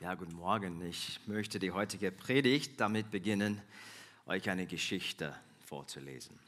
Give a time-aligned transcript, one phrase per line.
[0.00, 0.80] Ja, guten Morgen.
[0.80, 3.60] Ich möchte die heutige Predigt damit beginnen,
[4.24, 6.38] euch eine Geschichte vorzulesen.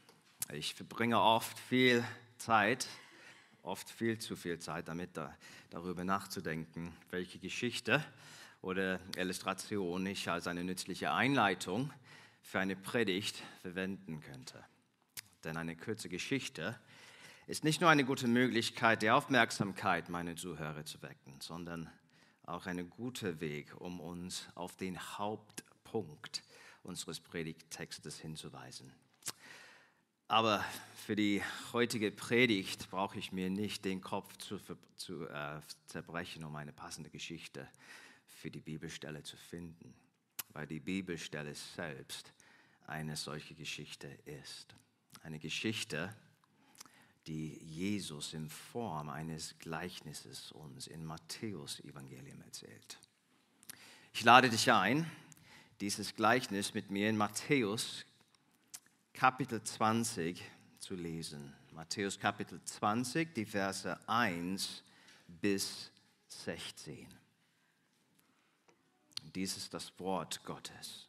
[0.55, 2.03] Ich verbringe oft viel
[2.39, 2.89] Zeit,
[3.63, 5.37] oft viel zu viel Zeit damit, da,
[5.69, 8.03] darüber nachzudenken, welche Geschichte
[8.63, 11.93] oder Illustration ich als eine nützliche Einleitung
[12.41, 14.65] für eine Predigt verwenden könnte.
[15.45, 16.81] Denn eine kurze Geschichte
[17.47, 21.91] ist nicht nur eine gute Möglichkeit, die Aufmerksamkeit meiner Zuhörer zu wecken, sondern
[22.53, 26.43] auch ein guter Weg, um uns auf den Hauptpunkt
[26.83, 28.93] unseres Predigttextes hinzuweisen.
[30.29, 34.59] Aber für die heutige Predigt brauche ich mir nicht den Kopf zu,
[34.97, 37.69] zu äh, zerbrechen, um eine passende Geschichte
[38.27, 39.95] für die Bibelstelle zu finden,
[40.51, 42.33] weil die Bibelstelle selbst
[42.87, 44.75] eine solche Geschichte ist.
[45.23, 46.15] Eine Geschichte,
[47.27, 52.99] die Jesus in Form eines Gleichnisses uns in Matthäus Evangelium erzählt.
[54.13, 55.11] Ich lade dich ein,
[55.81, 58.05] dieses Gleichnis mit mir in Matthäus
[59.13, 60.43] Kapitel 20
[60.79, 61.53] zu lesen.
[61.73, 64.83] Matthäus Kapitel 20, die Verse 1
[65.27, 65.91] bis
[66.29, 67.07] 16.
[69.35, 71.09] Dies ist das Wort Gottes.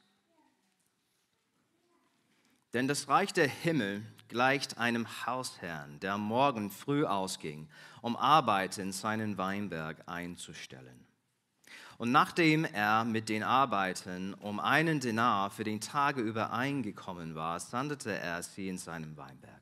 [2.74, 7.70] Denn das Reich der Himmel gleicht einem Hausherrn, der morgen früh ausging,
[8.02, 11.06] um Arbeit in seinen Weinberg einzustellen.
[12.00, 18.18] Und nachdem er mit den Arbeitern um einen Denar für den Tage übereingekommen war, sandete
[18.18, 19.62] er sie in seinem Weinberg.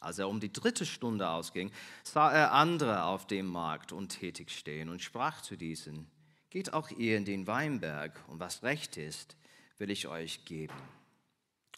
[0.00, 1.72] Als er um die dritte Stunde ausging,
[2.04, 6.10] sah er andere auf dem Markt untätig stehen und sprach zu diesen,
[6.50, 9.36] Geht auch ihr in den Weinberg, und was recht ist,
[9.78, 10.74] will ich euch geben.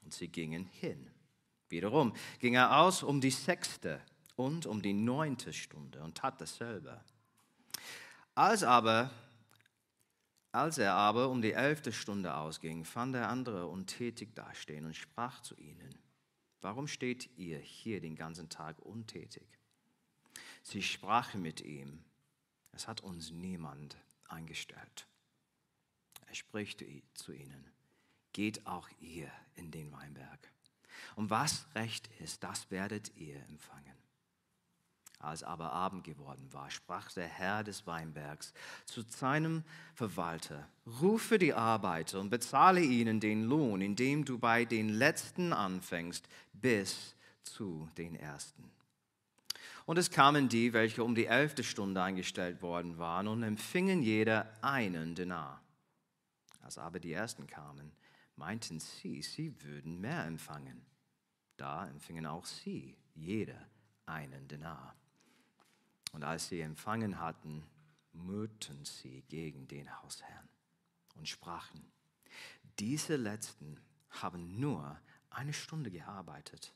[0.03, 1.11] Und sie gingen hin.
[1.69, 4.01] Wiederum ging er aus um die sechste
[4.37, 7.01] und um die neunte Stunde und tat dasselbe.
[8.35, 9.11] Als, aber,
[10.53, 15.43] als er aber um die elfte Stunde ausging, fand er andere untätig dastehen und sprach
[15.43, 15.99] zu ihnen,
[16.61, 19.47] warum steht ihr hier den ganzen Tag untätig?
[20.63, 22.05] Sie sprachen mit ihm,
[22.73, 23.97] es hat uns niemand
[24.29, 25.07] eingestellt.
[26.27, 26.85] Er spricht
[27.15, 27.71] zu ihnen,
[28.33, 30.39] geht auch ihr in den Weinberg.
[31.17, 34.01] Und was recht ist, das werdet ihr empfangen.
[35.19, 38.55] Als aber Abend geworden war, sprach der Herr des Weinbergs
[38.87, 39.65] zu seinem
[39.95, 40.67] Verwalter,
[41.01, 47.15] rufe die Arbeiter und bezahle ihnen den Lohn, indem du bei den Letzten anfängst, bis
[47.43, 48.71] zu den Ersten.
[49.85, 54.51] Und es kamen die, welche um die elfte Stunde eingestellt worden waren, und empfingen jeder
[54.63, 55.61] einen Denar.
[56.63, 57.93] Als aber die Ersten kamen,
[58.41, 60.87] meinten sie, sie würden mehr empfangen.
[61.59, 63.69] Da empfingen auch sie, jeder,
[64.07, 64.97] einen Denar.
[66.13, 67.67] Und als sie empfangen hatten,
[68.13, 70.49] murrten sie gegen den Hausherrn
[71.17, 71.93] und sprachen,
[72.79, 73.79] diese Letzten
[74.09, 76.75] haben nur eine Stunde gearbeitet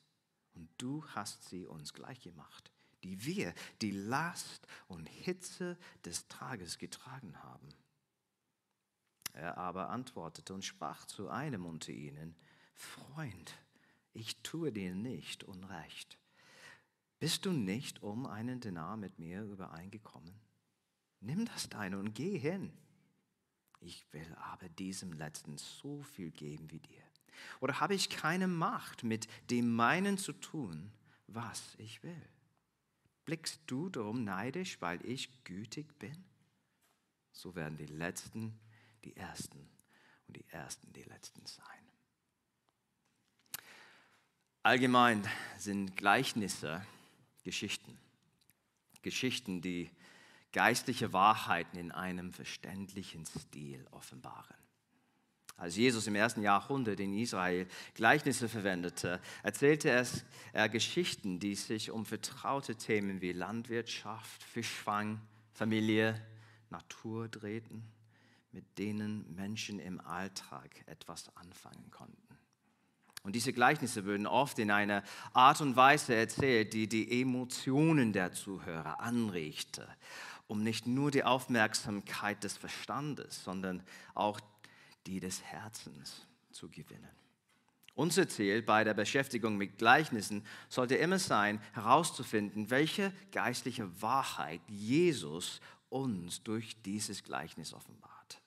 [0.53, 2.71] und du hast sie uns gleich gemacht,
[3.03, 7.71] die wir die Last und Hitze des Tages getragen haben.
[9.35, 12.37] Er aber antwortete und sprach zu einem unter ihnen,
[12.73, 13.55] Freund,
[14.13, 16.19] ich tue dir nicht Unrecht.
[17.19, 20.35] Bist du nicht um einen Denar mit mir übereingekommen?
[21.21, 22.73] Nimm das deine und geh hin.
[23.81, 27.03] Ich will aber diesem Letzten so viel geben wie dir.
[27.61, 30.93] Oder habe ich keine Macht, mit dem meinen zu tun,
[31.27, 32.29] was ich will?
[33.25, 36.25] Blickst du darum neidisch, weil ich gütig bin?
[37.33, 38.61] So werden die Letzten
[39.05, 39.69] die Ersten
[40.27, 41.65] und die Ersten die Letzten sein.
[44.63, 45.23] Allgemein
[45.59, 46.85] sind Gleichnisse
[47.43, 47.99] Geschichten.
[49.03, 49.91] Geschichten, die
[50.53, 54.57] geistliche Wahrheiten in einem verständlichen Stil offenbaren.
[55.57, 60.05] Als Jesus im ersten Jahrhundert in Israel Gleichnisse verwendete, erzählte
[60.53, 65.21] er Geschichten, die sich um vertraute Themen wie Landwirtschaft, Fischfang,
[65.53, 66.21] Familie,
[66.71, 67.94] Natur drehten
[68.55, 72.39] mit denen Menschen im Alltag etwas anfangen konnten.
[73.25, 75.03] Und diese Gleichnisse würden oft in einer
[75.33, 79.89] Art und Weise erzählt, die die Emotionen der Zuhörer anregte,
[80.47, 83.83] um nicht nur die Aufmerksamkeit des Verstandes, sondern
[84.15, 84.41] auch
[85.07, 87.09] die des Herzens zu gewinnen.
[87.95, 95.61] Unser Ziel bei der Beschäftigung mit Gleichnissen sollte immer sein, herauszufinden, welche geistliche Wahrheit Jesus
[95.89, 98.44] uns durch dieses Gleichnis offenbart.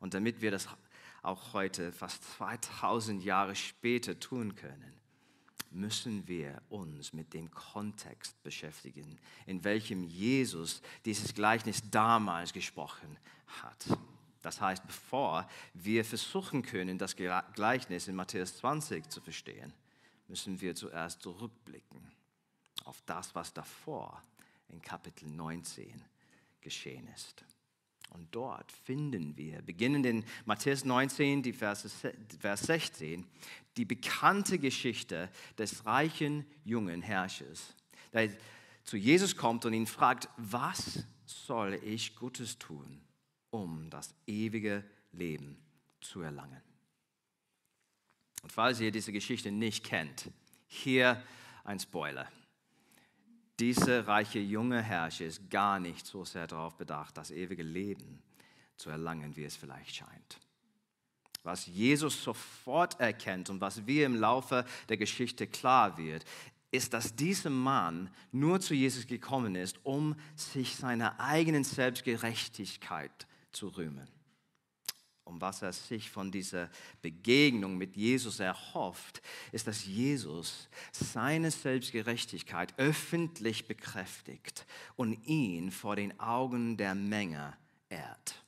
[0.00, 0.68] Und damit wir das
[1.22, 4.94] auch heute, fast 2000 Jahre später, tun können,
[5.70, 13.16] müssen wir uns mit dem Kontext beschäftigen, in welchem Jesus dieses Gleichnis damals gesprochen
[13.62, 13.86] hat.
[14.42, 19.72] Das heißt, bevor wir versuchen können, das Gleichnis in Matthäus 20 zu verstehen,
[20.28, 22.00] müssen wir zuerst zurückblicken
[22.84, 24.22] auf das, was davor
[24.68, 26.02] in Kapitel 19
[26.60, 27.44] geschehen ist.
[28.10, 31.88] Und dort finden wir, beginnend in Matthäus 19, die Verse,
[32.38, 33.26] Vers 16,
[33.76, 37.74] die bekannte Geschichte des reichen jungen Herrschers,
[38.12, 38.30] der
[38.84, 43.00] zu Jesus kommt und ihn fragt, was soll ich Gutes tun,
[43.50, 45.56] um das ewige Leben
[46.00, 46.60] zu erlangen?
[48.42, 50.30] Und falls ihr diese Geschichte nicht kennt,
[50.66, 51.22] hier
[51.64, 52.28] ein Spoiler.
[53.60, 58.22] Dieser reiche junge Herrscher ist gar nicht so sehr darauf bedacht, das ewige Leben
[58.76, 60.40] zu erlangen, wie es vielleicht scheint.
[61.42, 66.24] Was Jesus sofort erkennt und was wir im Laufe der Geschichte klar wird,
[66.70, 73.68] ist, dass dieser Mann nur zu Jesus gekommen ist, um sich seiner eigenen Selbstgerechtigkeit zu
[73.68, 74.08] rühmen
[75.30, 76.68] um was er sich von dieser
[77.02, 79.22] Begegnung mit Jesus erhofft,
[79.52, 84.66] ist, dass Jesus seine Selbstgerechtigkeit öffentlich bekräftigt
[84.96, 87.56] und ihn vor den Augen der Menge
[87.88, 88.44] ehrt.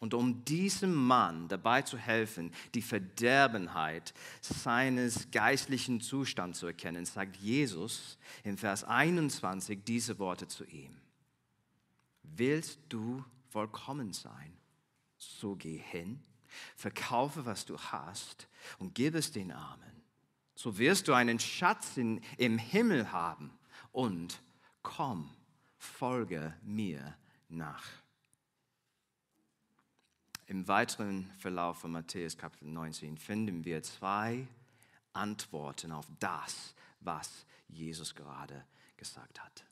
[0.00, 7.36] Und um diesem Mann dabei zu helfen, die Verderbenheit seines geistlichen Zustands zu erkennen, sagt
[7.36, 10.94] Jesus im Vers 21 diese Worte zu ihm.
[12.22, 14.52] Willst du vollkommen sein?
[15.40, 16.22] So geh hin,
[16.76, 18.48] verkaufe, was du hast
[18.78, 19.84] und gib es den Armen.
[20.54, 23.50] So wirst du einen Schatz in, im Himmel haben
[23.92, 24.40] und
[24.82, 25.30] komm,
[25.78, 27.16] folge mir
[27.48, 27.84] nach.
[30.46, 34.46] Im weiteren Verlauf von Matthäus Kapitel 19 finden wir zwei
[35.12, 38.64] Antworten auf das, was Jesus gerade
[38.96, 39.64] gesagt hat.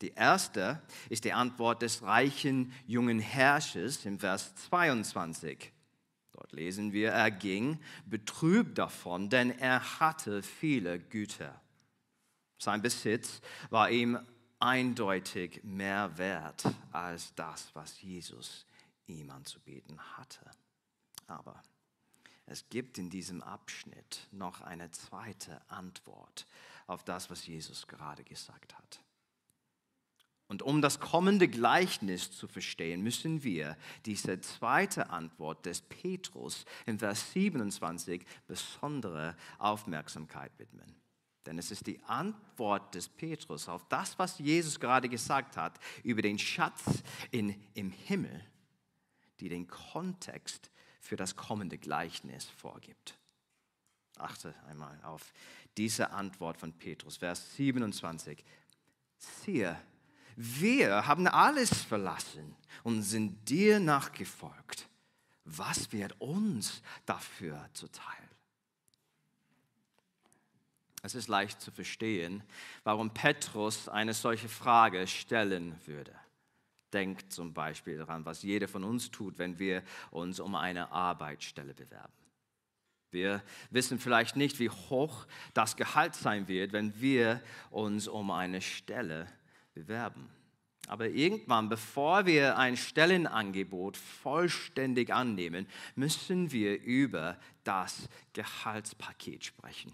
[0.00, 5.72] Die erste ist die Antwort des reichen jungen Herrschers im Vers 22.
[6.32, 11.60] Dort lesen wir, er ging betrübt davon, denn er hatte viele Güter.
[12.58, 14.18] Sein Besitz war ihm
[14.58, 18.66] eindeutig mehr wert als das, was Jesus
[19.06, 20.50] ihm anzubieten hatte.
[21.26, 21.62] Aber
[22.46, 26.46] es gibt in diesem Abschnitt noch eine zweite Antwort
[26.86, 29.00] auf das, was Jesus gerade gesagt hat.
[30.50, 36.98] Und um das kommende Gleichnis zu verstehen, müssen wir diese zweite Antwort des Petrus in
[36.98, 40.96] Vers 27 besondere Aufmerksamkeit widmen.
[41.46, 46.20] Denn es ist die Antwort des Petrus auf das, was Jesus gerade gesagt hat über
[46.20, 48.44] den Schatz in, im Himmel,
[49.38, 53.16] die den Kontext für das kommende Gleichnis vorgibt.
[54.16, 55.32] Achte einmal auf
[55.76, 58.44] diese Antwort von Petrus, Vers 27.
[59.16, 59.80] Siehe,
[60.42, 64.88] wir haben alles verlassen und sind dir nachgefolgt.
[65.44, 68.04] Was wird uns dafür zuteil?
[71.02, 72.42] Es ist leicht zu verstehen,
[72.84, 76.14] warum Petrus eine solche Frage stellen würde.
[76.94, 81.74] Denkt zum Beispiel daran, was jeder von uns tut, wenn wir uns um eine Arbeitsstelle
[81.74, 82.12] bewerben.
[83.10, 88.62] Wir wissen vielleicht nicht, wie hoch das Gehalt sein wird, wenn wir uns um eine
[88.62, 89.39] Stelle bewerben
[89.74, 90.28] bewerben.
[90.86, 99.92] Aber irgendwann, bevor wir ein Stellenangebot vollständig annehmen, müssen wir über das Gehaltspaket sprechen.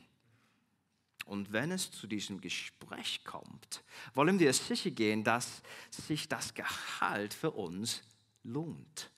[1.27, 3.83] Und wenn es zu diesem Gespräch kommt,
[4.15, 5.61] wollen wir sicher gehen, dass
[5.91, 8.03] sich das Gehalt für uns
[8.45, 9.11] lohnt.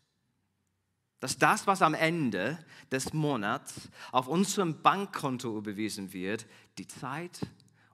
[1.21, 2.59] Dass das, was am Ende
[2.90, 6.47] des Monats auf unserem Bankkonto überwiesen wird,
[6.78, 7.40] die Zeit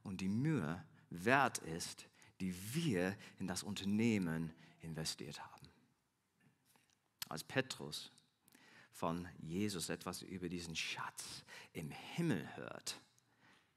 [0.04, 2.06] und die Mühe wert ist,
[2.40, 5.68] die wir in das Unternehmen investiert haben.
[7.28, 8.12] Als Petrus
[8.92, 13.00] von Jesus etwas über diesen Schatz im Himmel hört,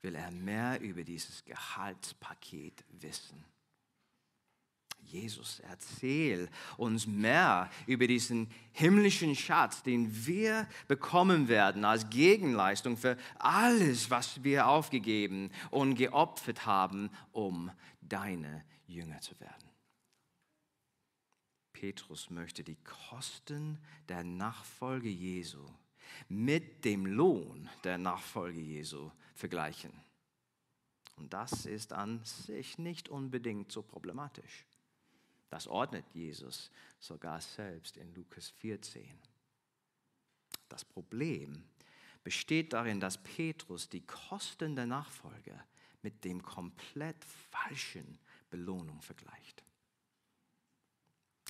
[0.01, 3.43] will er mehr über dieses Gehaltspaket wissen.
[5.03, 13.17] Jesus, erzähl uns mehr über diesen himmlischen Schatz, den wir bekommen werden als Gegenleistung für
[13.39, 17.71] alles, was wir aufgegeben und geopfert haben, um
[18.09, 19.69] deine Jünger zu werden.
[21.73, 23.77] Petrus möchte die Kosten
[24.09, 25.63] der Nachfolge Jesu
[26.27, 29.91] mit dem Lohn der Nachfolge Jesu vergleichen.
[31.17, 34.65] Und das ist an sich nicht unbedingt so problematisch.
[35.49, 39.19] Das ordnet Jesus sogar selbst in Lukas 14.
[40.69, 41.63] Das Problem
[42.23, 45.63] besteht darin, dass Petrus die Kosten der Nachfolge
[46.07, 47.17] mit dem komplett
[47.51, 48.17] falschen
[48.49, 49.65] Belohnung vergleicht.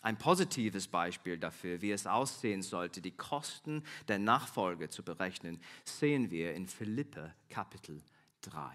[0.01, 6.31] Ein positives Beispiel dafür, wie es aussehen sollte, die Kosten der Nachfolge zu berechnen, sehen
[6.31, 8.01] wir in Philippe Kapitel
[8.41, 8.71] 3.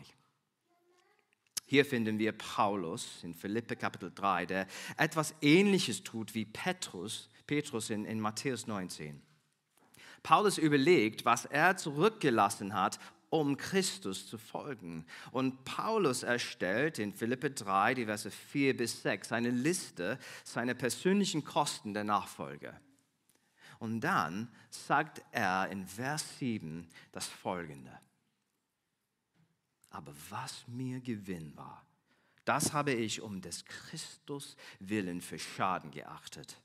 [1.66, 7.90] Hier finden wir Paulus in Philippe Kapitel 3, der etwas Ähnliches tut wie Petrus, Petrus
[7.90, 9.20] in, in Matthäus 19.
[10.22, 13.00] Paulus überlegt, was er zurückgelassen hat,
[13.32, 15.06] um Christus zu folgen.
[15.30, 21.42] Und Paulus erstellt in Philippe 3, die Verse 4 bis 6, eine Liste seiner persönlichen
[21.42, 22.78] Kosten der Nachfolge.
[23.78, 27.98] Und dann sagt er in Vers 7 das folgende.
[29.88, 31.86] Aber was mir Gewinn war,
[32.44, 36.60] das habe ich um des Christus willen für Schaden geachtet.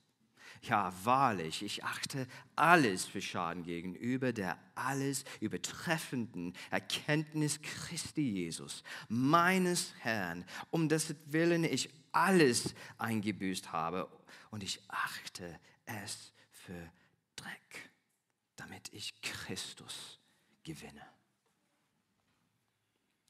[0.61, 9.93] Ja, wahrlich, ich achte alles für Schaden gegenüber der alles übertreffenden Erkenntnis Christi Jesus, meines
[9.99, 14.09] Herrn, um dessen Willen ich alles eingebüßt habe
[14.49, 16.91] und ich achte es für
[17.35, 17.91] Dreck,
[18.55, 20.19] damit ich Christus
[20.63, 21.05] gewinne.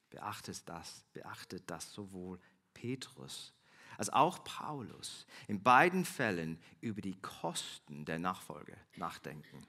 [0.10, 2.40] Beachtet das, beachtet das sowohl
[2.74, 3.54] Petrus
[3.98, 9.66] als auch Paulus in beiden Fällen über die Kosten der Nachfolge nachdenken.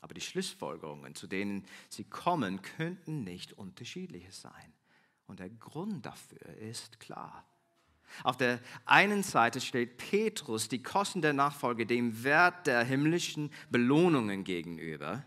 [0.00, 4.72] Aber die Schlussfolgerungen, zu denen sie kommen, könnten nicht unterschiedliche sein.
[5.26, 7.44] Und der Grund dafür ist klar.
[8.24, 14.44] Auf der einen Seite steht Petrus die Kosten der Nachfolge dem Wert der himmlischen Belohnungen
[14.44, 15.24] gegenüber.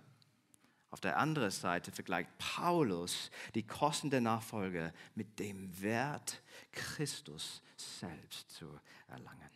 [0.91, 8.49] Auf der anderen Seite vergleicht Paulus die Kosten der Nachfolge mit dem Wert, Christus selbst
[8.51, 9.49] zu erlangen.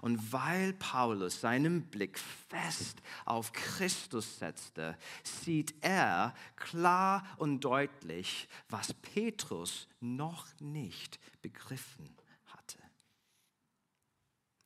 [0.00, 8.92] Und weil Paulus seinen Blick fest auf Christus setzte, sieht er klar und deutlich, was
[8.92, 12.78] Petrus noch nicht begriffen hatte.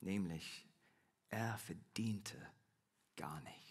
[0.01, 0.65] Nämlich,
[1.29, 2.37] er verdiente
[3.15, 3.68] gar nicht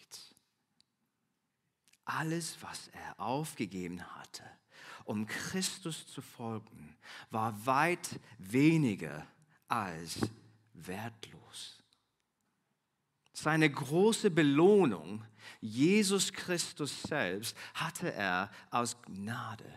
[2.09, 4.45] alles, was er aufgegeben hatte,
[5.05, 6.97] um Christus zu folgen,
[7.31, 9.27] war weit weniger
[9.69, 10.21] als
[10.73, 11.83] wertlos.
[13.33, 15.25] Seine große Belohnung,
[15.61, 19.73] Jesus Christus selbst, hatte er aus Gnade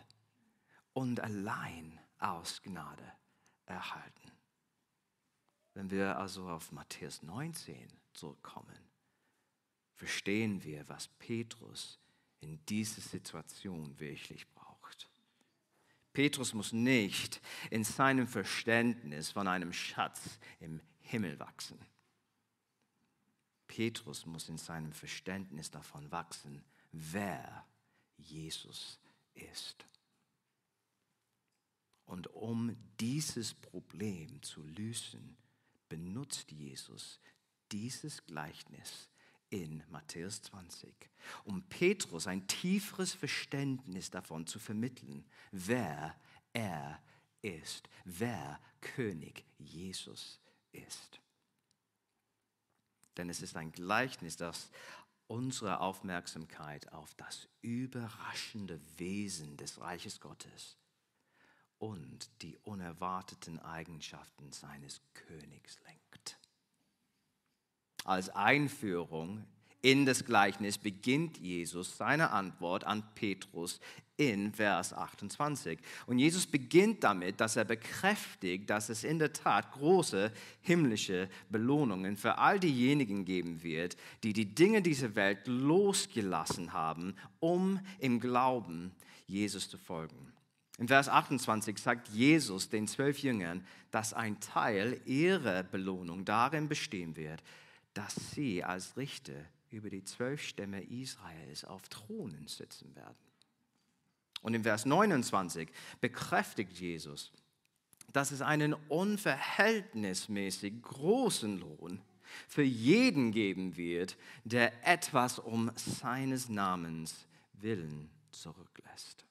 [0.94, 3.12] und allein aus Gnade
[3.66, 4.32] erhalten.
[5.74, 8.78] Wenn wir also auf Matthäus 19 zurückkommen,
[9.94, 12.00] verstehen wir, was Petrus
[12.42, 15.10] in diese Situation wirklich braucht.
[16.14, 21.80] Petrus muss nicht in seinem Verständnis von einem Schatz im Himmel wachsen.
[23.68, 27.66] Petrus muss in seinem Verständnis davon wachsen, wer
[28.18, 29.00] Jesus
[29.34, 29.86] ist.
[32.06, 35.38] Und um dieses Problem zu lösen,
[35.88, 37.22] benutzt Jesus
[37.72, 39.11] dieses Gleichnis
[39.52, 40.94] in Matthäus 20,
[41.44, 46.16] um Petrus ein tieferes Verständnis davon zu vermitteln, wer
[46.54, 47.00] er
[47.42, 50.40] ist, wer König Jesus
[50.72, 51.20] ist.
[53.18, 54.72] Denn es ist ein Gleichnis, das
[55.28, 60.78] unsere Aufmerksamkeit auf das überraschende Wesen des Reiches Gottes
[61.78, 66.41] und die unerwarteten Eigenschaften seines Königs lenkt
[68.04, 69.44] als Einführung
[69.82, 73.80] in das Gleichnis beginnt Jesus seine Antwort an Petrus
[74.16, 75.80] in Vers 28.
[76.06, 80.32] Und Jesus beginnt damit, dass er bekräftigt, dass es in der Tat große
[80.62, 87.80] himmlische Belohnungen für all diejenigen geben wird, die die Dinge dieser Welt losgelassen haben, um
[87.98, 88.92] im Glauben
[89.26, 90.32] Jesus zu folgen.
[90.78, 97.16] In Vers 28 sagt Jesus den zwölf Jüngern, dass ein Teil ihrer Belohnung darin bestehen
[97.16, 97.42] wird,
[97.94, 103.16] dass sie als Richter über die zwölf Stämme Israels auf Thronen sitzen werden.
[104.42, 105.70] Und im Vers 29
[106.00, 107.32] bekräftigt Jesus,
[108.12, 112.02] dass es einen unverhältnismäßig großen Lohn
[112.48, 119.26] für jeden geben wird, der etwas um seines Namens willen zurücklässt.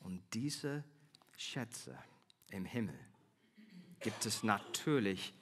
[0.00, 0.84] Und diese
[1.36, 1.96] Schätze
[2.50, 2.98] im Himmel
[4.00, 5.32] gibt es natürlich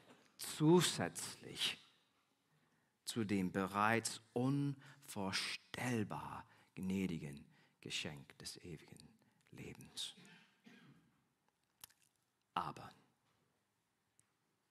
[0.41, 1.79] zusätzlich
[3.05, 7.45] zu dem bereits unvorstellbar gnädigen
[7.81, 9.09] Geschenk des ewigen
[9.53, 10.15] Lebens.
[12.55, 12.91] Aber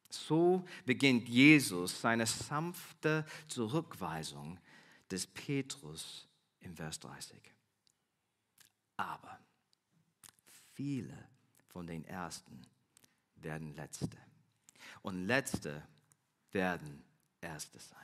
[0.09, 4.59] so beginnt Jesus seine sanfte Zurückweisung
[5.09, 6.27] des Petrus
[6.59, 7.39] im Vers 30.
[8.97, 9.39] Aber
[10.73, 11.29] viele
[11.67, 12.61] von den Ersten
[13.35, 14.28] werden Letzte
[15.01, 15.83] und Letzte
[16.51, 17.03] werden
[17.41, 17.97] Erste sein.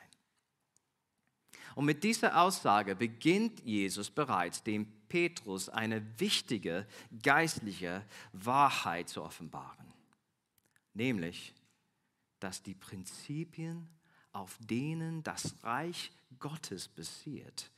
[1.76, 6.88] Und mit dieser Aussage beginnt Jesus bereits dem Petrus eine wichtige
[7.22, 9.94] geistliche Wahrheit zu offenbaren,
[10.94, 11.54] nämlich,
[12.40, 13.90] dass die Prinzipien,
[14.32, 17.72] auf denen das Reich Gottes basiert,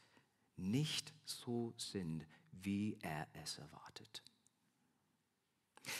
[0.57, 4.21] nicht so sind, wie er es erwartet.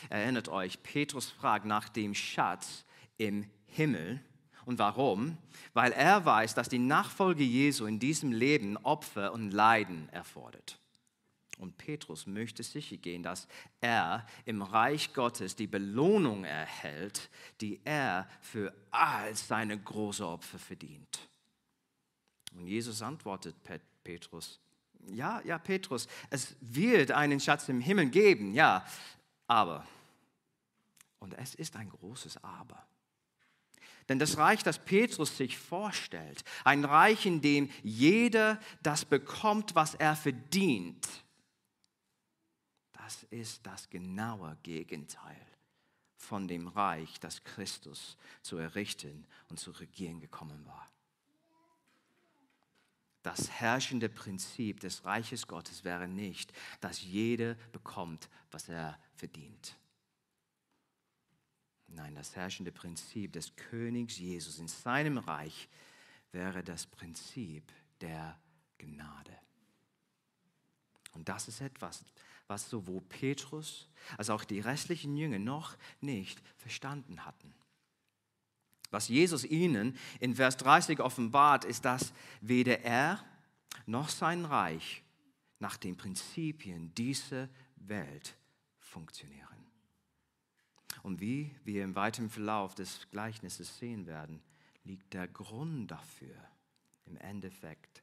[0.08, 2.84] Erinnert euch, Petrus fragt nach dem Schatz
[3.18, 4.20] im Himmel.
[4.64, 5.38] Und warum?
[5.74, 10.78] Weil er weiß, dass die Nachfolge Jesu in diesem Leben Opfer und Leiden erfordert.
[11.58, 13.48] Und Petrus möchte sicher gehen, dass
[13.80, 21.28] er im Reich Gottes die Belohnung erhält, die er für all seine großen Opfer verdient.
[22.54, 23.56] Und Jesus antwortet
[24.04, 24.60] Petrus,
[25.10, 28.86] ja, ja, Petrus, es wird einen Schatz im Himmel geben, ja,
[29.46, 29.86] aber,
[31.18, 32.86] und es ist ein großes Aber.
[34.08, 39.94] Denn das Reich, das Petrus sich vorstellt, ein Reich, in dem jeder das bekommt, was
[39.94, 41.06] er verdient,
[42.92, 45.36] das ist das genaue Gegenteil
[46.16, 50.86] von dem Reich, das Christus zu errichten und zu regieren gekommen war.
[53.22, 59.76] Das herrschende Prinzip des Reiches Gottes wäre nicht, dass jeder bekommt, was er verdient.
[61.88, 65.68] Nein, das herrschende Prinzip des Königs Jesus in seinem Reich
[66.32, 68.38] wäre das Prinzip der
[68.78, 69.36] Gnade.
[71.12, 72.04] Und das ist etwas,
[72.46, 77.54] was sowohl Petrus als auch die restlichen Jünger noch nicht verstanden hatten.
[78.90, 83.22] Was Jesus ihnen in Vers 30 offenbart, ist, dass weder er
[83.86, 85.02] noch sein Reich
[85.58, 88.36] nach den Prinzipien dieser Welt
[88.78, 89.57] funktionieren.
[91.02, 94.42] Und wie wir im weiteren Verlauf des Gleichnisses sehen werden,
[94.84, 96.36] liegt der Grund dafür
[97.06, 98.02] im Endeffekt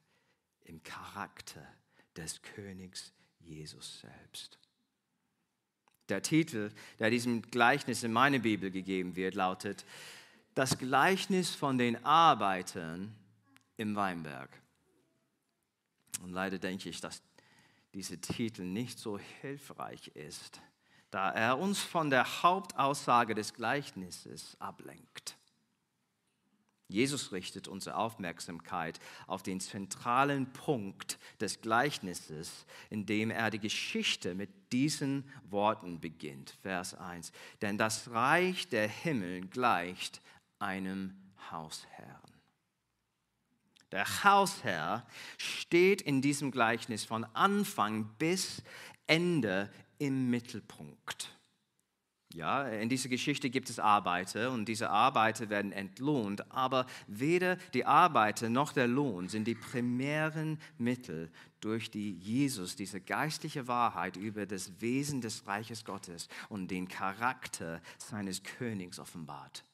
[0.64, 1.66] im Charakter
[2.16, 4.58] des Königs Jesus selbst.
[6.08, 9.84] Der Titel, der diesem Gleichnis in meine Bibel gegeben wird, lautet
[10.54, 13.14] Das Gleichnis von den Arbeitern
[13.76, 14.50] im Weinberg.
[16.22, 17.22] Und leider denke ich, dass
[17.92, 20.60] dieser Titel nicht so hilfreich ist,
[21.10, 25.36] da er uns von der Hauptaussage des Gleichnisses ablenkt.
[26.88, 34.50] Jesus richtet unsere Aufmerksamkeit auf den zentralen Punkt des Gleichnisses, indem er die Geschichte mit
[34.72, 36.50] diesen Worten beginnt.
[36.62, 37.32] Vers 1.
[37.60, 40.20] Denn das Reich der Himmel gleicht
[40.60, 41.16] einem
[41.50, 42.22] Hausherrn.
[43.90, 45.06] Der Hausherr
[45.38, 48.62] steht in diesem Gleichnis von Anfang bis
[49.06, 51.36] Ende im Mittelpunkt.
[52.34, 57.86] Ja, in dieser Geschichte gibt es Arbeiter und diese Arbeiter werden entlohnt, aber weder die
[57.86, 61.30] Arbeiter noch der Lohn sind die primären Mittel,
[61.60, 67.80] durch die Jesus diese geistliche Wahrheit über das Wesen des Reiches Gottes und den Charakter
[67.96, 69.64] seines Königs offenbart.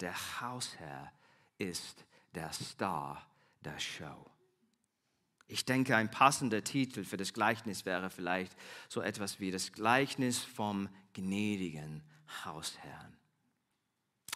[0.00, 1.12] Der Hausherr
[1.58, 3.26] ist der Star
[3.64, 4.30] der Show.
[5.48, 8.54] Ich denke, ein passender Titel für das Gleichnis wäre vielleicht
[8.88, 12.02] so etwas wie das Gleichnis vom gnädigen
[12.44, 13.16] Hausherrn.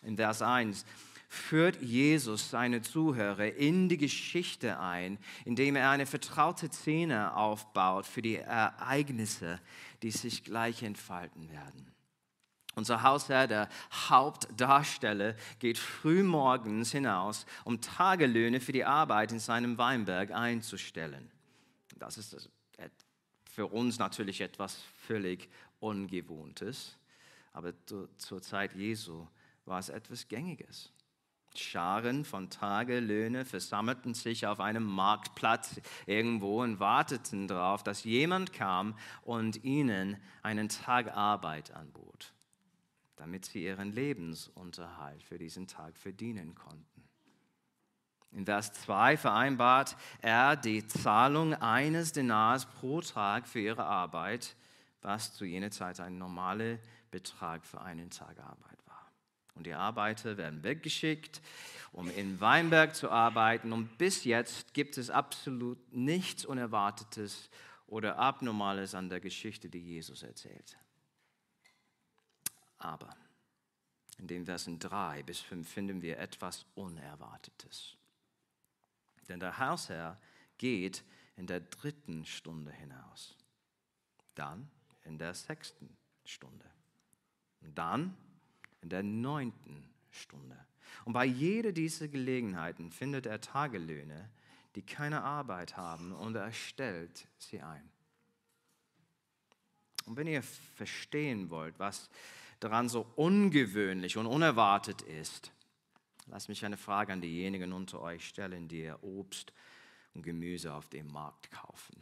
[0.03, 0.87] In Vers 1
[1.29, 8.23] führt Jesus seine Zuhörer in die Geschichte ein, indem er eine vertraute Szene aufbaut für
[8.23, 9.61] die Ereignisse,
[10.03, 11.92] die sich gleich entfalten werden.
[12.75, 13.69] Unser Hausherr, der
[14.09, 21.31] Hauptdarsteller, geht frühmorgens hinaus, um Tagelöhne für die Arbeit in seinem Weinberg einzustellen.
[21.97, 22.51] Das ist
[23.51, 26.97] für uns natürlich etwas völlig Ungewohntes,
[27.53, 27.75] aber
[28.17, 29.27] zur Zeit Jesu
[29.67, 30.91] war es etwas Gängiges.
[31.55, 38.97] Scharen von Tagelöhne versammelten sich auf einem Marktplatz irgendwo und warteten darauf, dass jemand kam
[39.21, 42.33] und ihnen einen Tag Arbeit anbot
[43.23, 47.05] damit sie ihren Lebensunterhalt für diesen Tag verdienen konnten.
[48.33, 54.57] In Vers 2 vereinbart er die Zahlung eines Denars pro Tag für ihre Arbeit,
[55.03, 56.81] was zu jener Zeit ein normaler
[57.13, 59.13] Betrag für einen Tag Arbeit war.
[59.55, 61.41] Und die Arbeiter werden weggeschickt,
[61.93, 63.73] um in Weinberg zu arbeiten.
[63.73, 67.51] Und bis jetzt gibt es absolut nichts Unerwartetes
[67.87, 70.77] oder Abnormales an der Geschichte, die Jesus erzählt.
[72.83, 73.17] Aber
[74.19, 77.97] in den Versen 3 bis 5 finden wir etwas Unerwartetes.
[79.29, 80.21] Denn der Hausherr
[80.59, 81.05] geht
[81.37, 83.37] in der dritten Stunde hinaus,
[84.35, 84.69] dann
[85.05, 86.69] in der sechsten Stunde
[87.61, 88.17] und dann
[88.81, 90.59] in der neunten Stunde.
[91.05, 94.29] Und bei jeder dieser Gelegenheiten findet er Tagelöhne,
[94.75, 97.89] die keine Arbeit haben, und er stellt sie ein.
[100.07, 102.11] Und wenn ihr verstehen wollt, was
[102.63, 105.53] daran so ungewöhnlich und unerwartet ist,
[106.27, 109.53] lasst mich eine Frage an diejenigen unter euch stellen, die ihr Obst
[110.15, 111.97] und Gemüse auf dem Markt kaufen.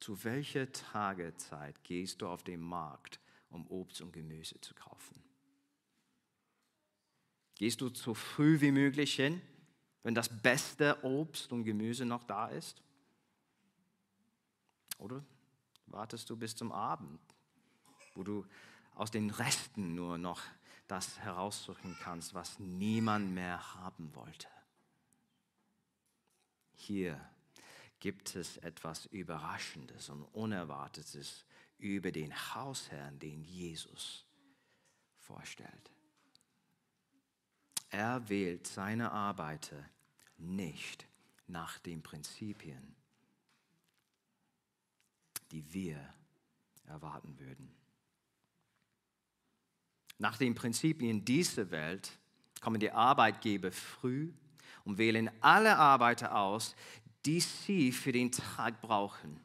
[0.00, 3.18] Zu welcher Tagezeit gehst du auf den Markt,
[3.50, 5.22] um Obst und Gemüse zu kaufen?
[7.56, 9.40] Gehst du so früh wie möglich hin,
[10.02, 12.82] wenn das beste Obst und Gemüse noch da ist?
[14.98, 15.24] Oder
[15.86, 17.20] wartest du bis zum Abend,
[18.14, 18.46] wo du
[18.98, 20.42] aus den Resten nur noch
[20.88, 24.48] das heraussuchen kannst, was niemand mehr haben wollte?
[26.74, 27.20] Hier
[28.00, 31.44] gibt es etwas Überraschendes und Unerwartetes
[31.78, 34.26] über den Hausherrn, den Jesus
[35.16, 35.92] vorstellt.
[37.90, 39.88] Er wählt seine Arbeiter
[40.38, 41.06] nicht
[41.46, 42.96] nach den Prinzipien,
[45.52, 46.14] die wir
[46.86, 47.77] erwarten würden.
[50.18, 52.18] Nach den Prinzipien dieser Welt
[52.60, 54.32] kommen die Arbeitgeber früh
[54.84, 56.74] und wählen alle Arbeiter aus,
[57.24, 59.40] die sie für den Tag brauchen.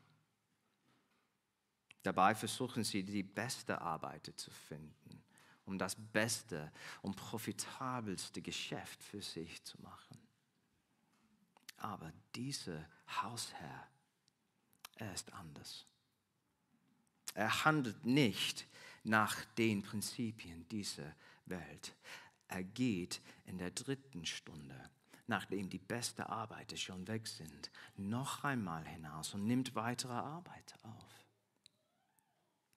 [2.02, 5.24] Dabei versuchen sie, die beste Arbeiter zu finden,
[5.66, 10.18] um das beste und profitabelste Geschäft für sich zu machen.
[11.78, 12.86] Aber dieser
[13.22, 13.88] Hausherr,
[14.96, 15.86] er ist anders.
[17.34, 18.68] Er handelt nicht
[19.04, 21.96] nach den Prinzipien dieser Welt.
[22.48, 24.80] Er geht in der dritten Stunde,
[25.28, 31.24] nachdem die beste Arbeiter schon weg sind, noch einmal hinaus und nimmt weitere Arbeit auf.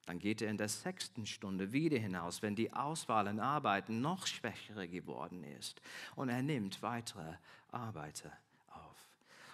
[0.07, 4.27] Dann geht er in der sechsten Stunde wieder hinaus, wenn die Auswahl an Arbeiten noch
[4.29, 5.83] schwächer geworden ist.
[6.15, 7.35] Und er nimmt weitere
[7.73, 8.33] Arbeiter
[8.69, 9.09] auf.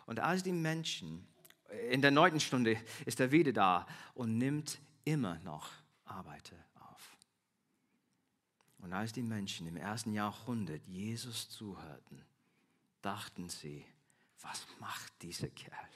[0.04, 1.26] Und als die Menschen,
[1.90, 5.70] in der neunten Stunde ist er wieder da und nimmt immer noch
[6.12, 7.16] Arbeiter auf.
[8.78, 12.24] Und als die Menschen im ersten Jahrhundert Jesus zuhörten,
[13.00, 13.84] dachten sie,
[14.40, 15.88] was macht dieser Kerl,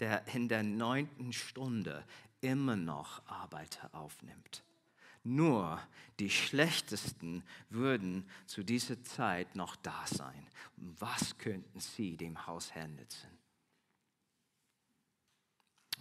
[0.00, 2.04] der in der neunten Stunde
[2.40, 4.62] immer noch Arbeiter aufnimmt?
[5.22, 5.78] Nur
[6.18, 10.46] die Schlechtesten würden zu dieser Zeit noch da sein.
[10.76, 13.39] Was könnten sie dem Hausherrn nützen?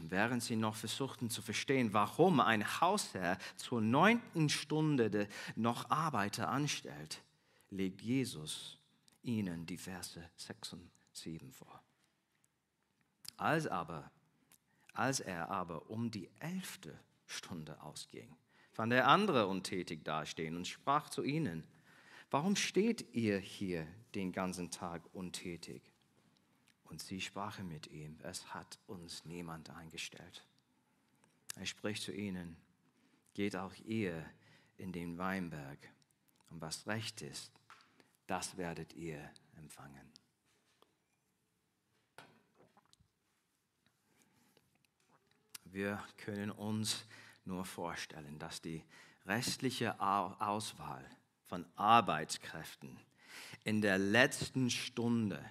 [0.01, 7.21] Während sie noch versuchten zu verstehen, warum ein Hausherr zur neunten Stunde noch Arbeiter anstellt,
[7.69, 8.77] legt Jesus
[9.23, 11.81] ihnen die Verse 6 und 7 vor.
[13.37, 14.09] Als, aber,
[14.93, 18.35] als er aber um die elfte Stunde ausging,
[18.71, 21.65] fand er andere untätig dastehen und sprach zu ihnen,
[22.31, 23.85] warum steht ihr hier
[24.15, 25.81] den ganzen Tag untätig?
[26.89, 30.43] Und sie sprachen mit ihm, es hat uns niemand eingestellt.
[31.55, 32.57] Er spricht zu ihnen,
[33.33, 34.25] geht auch ihr
[34.77, 35.77] in den Weinberg
[36.49, 37.51] und was recht ist,
[38.27, 40.11] das werdet ihr empfangen.
[45.65, 47.05] Wir können uns
[47.45, 48.83] nur vorstellen, dass die
[49.25, 51.05] restliche Auswahl
[51.45, 52.99] von Arbeitskräften
[53.63, 55.43] in der letzten Stunde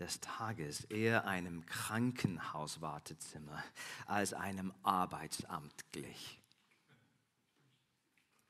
[0.00, 3.62] des Tages eher einem Krankenhauswartezimmer
[4.06, 6.40] als einem Arbeitsamt glich.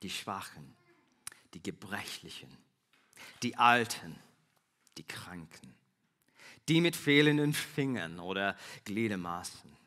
[0.02, 0.74] Die Schwachen,
[1.52, 2.56] die Gebrechlichen,
[3.42, 4.16] die Alten,
[4.96, 5.74] die Kranken,
[6.68, 9.79] die mit fehlenden Fingern oder Gliedemaßen,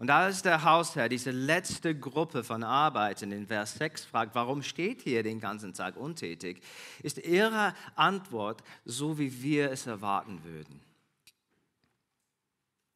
[0.00, 5.02] und als der Hausherr diese letzte Gruppe von Arbeitern in Vers 6 fragt, warum steht
[5.02, 6.62] hier den ganzen Tag untätig,
[7.02, 10.80] ist ihre Antwort so, wie wir es erwarten würden.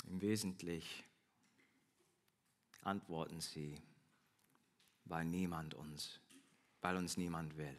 [0.08, 1.04] Im Wesentlichen
[2.80, 3.76] antworten sie,
[5.04, 6.20] weil niemand uns,
[6.80, 7.76] weil uns niemand will.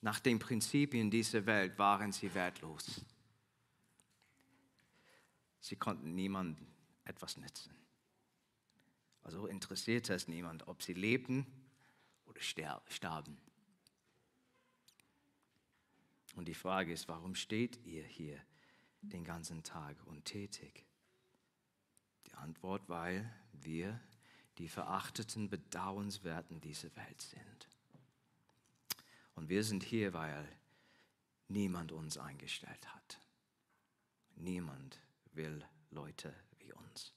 [0.00, 3.02] Nach den Prinzipien dieser Welt waren sie wertlos.
[5.64, 6.66] Sie konnten niemandem
[7.06, 7.74] etwas nützen.
[9.22, 11.46] Also interessierte es niemand, ob sie lebten
[12.26, 13.38] oder starben.
[16.34, 18.38] Und die Frage ist, warum steht ihr hier
[19.00, 20.84] den ganzen Tag untätig?
[22.26, 23.98] Die Antwort, weil wir
[24.58, 27.68] die verachteten, bedauernswerten dieser Welt sind.
[29.34, 30.46] Und wir sind hier, weil
[31.48, 33.18] niemand uns eingestellt hat.
[34.36, 35.00] Niemand
[35.34, 37.12] will Leute wie uns.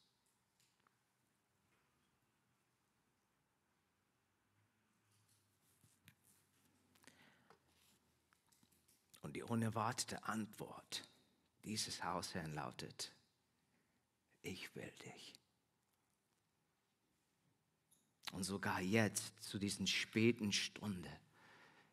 [9.22, 11.08] Und die unerwartete Antwort
[11.66, 13.12] dieses Hausherrn lautet,
[14.42, 15.34] ich will dich.
[18.32, 21.10] Und sogar jetzt, zu diesen späten Stunde,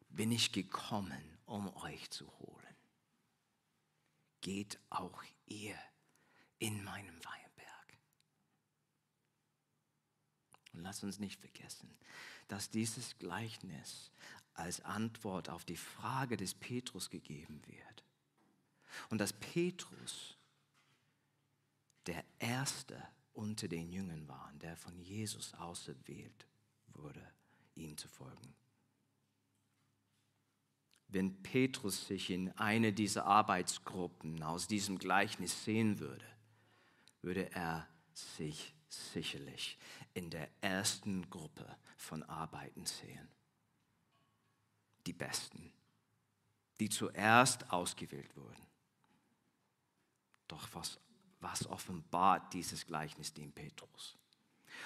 [0.09, 2.77] bin ich gekommen, um euch zu holen.
[4.41, 5.79] Geht auch ihr
[6.65, 7.99] in meinem Weinberg.
[10.73, 11.91] Und lasst uns nicht vergessen,
[12.49, 14.11] dass dieses Gleichnis
[14.55, 18.03] als Antwort auf die Frage des Petrus gegeben wird.
[19.11, 20.39] Und dass Petrus
[22.07, 23.03] der Erste
[23.35, 26.47] unter den Jüngern war, der von Jesus auserwählt
[26.95, 27.31] wurde,
[27.75, 28.55] ihm zu folgen.
[31.09, 36.34] Wenn Petrus sich in eine dieser Arbeitsgruppen aus diesem Gleichnis sehen würde,
[37.25, 39.77] würde er sich sicherlich
[40.15, 43.29] in der ersten Gruppe von Arbeiten sehen.
[45.07, 45.73] Die Besten,
[46.79, 48.63] die zuerst ausgewählt wurden.
[50.47, 51.01] Doch was
[51.45, 54.17] was offenbart dieses Gleichnis dem Petrus?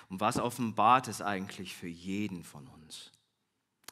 [0.09, 3.12] Und was offenbart es eigentlich für jeden von uns?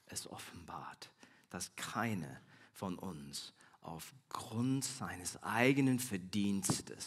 [0.06, 1.10] Es offenbart,
[1.48, 2.40] dass keine
[2.72, 7.06] von uns aufgrund seines eigenen Verdienstes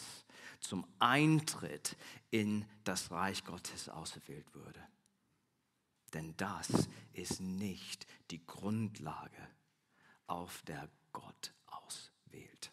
[0.60, 1.96] zum Eintritt
[2.30, 4.80] in das Reich Gottes auserwählt würde.
[6.14, 9.48] Denn das ist nicht die Grundlage,
[10.26, 12.72] auf der Gott auswählt.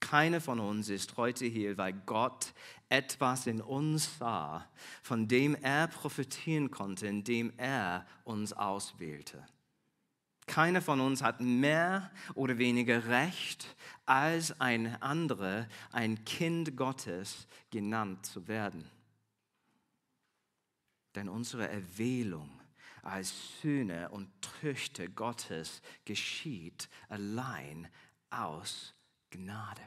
[0.00, 2.52] Keine von uns ist heute hier, weil Gott
[2.88, 4.68] etwas in uns sah,
[5.02, 9.44] von dem er profitieren konnte, indem er uns auswählte.
[10.46, 13.74] Keiner von uns hat mehr oder weniger Recht,
[14.06, 18.88] als ein anderer ein Kind Gottes genannt zu werden.
[21.14, 22.50] Denn unsere Erwählung
[23.02, 27.88] als Söhne und Töchter Gottes geschieht allein
[28.30, 28.94] aus
[29.30, 29.82] Gnade.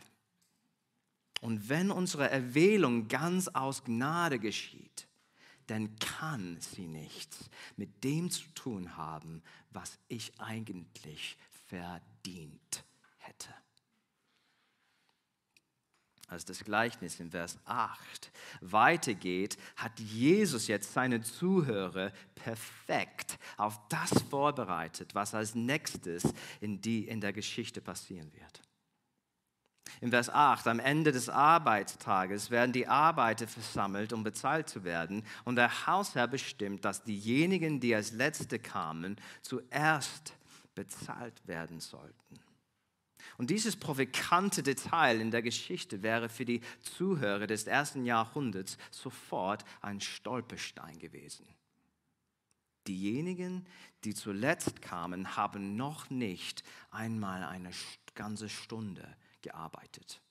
[1.41, 5.07] Und wenn unsere Erwählung ganz aus Gnade geschieht,
[5.67, 12.85] dann kann sie nichts mit dem zu tun haben, was ich eigentlich verdient
[13.17, 13.53] hätte.
[16.29, 24.11] Als das Gleichnis in Vers 8 weitergeht, hat Jesus jetzt seine Zuhörer perfekt auf das
[24.29, 26.23] vorbereitet, was als nächstes
[26.59, 28.61] in, die, in der Geschichte passieren wird.
[30.01, 35.23] In Vers 8, am Ende des Arbeitstages werden die Arbeiter versammelt, um bezahlt zu werden.
[35.45, 40.33] Und der Hausherr bestimmt, dass diejenigen, die als Letzte kamen, zuerst
[40.75, 42.46] bezahlt werden sollten.
[43.37, 49.63] Und dieses provokante Detail in der Geschichte wäre für die Zuhörer des ersten Jahrhunderts sofort
[49.81, 51.47] ein Stolperstein gewesen.
[52.87, 53.65] Diejenigen,
[54.03, 57.71] die zuletzt kamen, haben noch nicht einmal eine
[58.15, 60.21] ganze Stunde gearbeitet.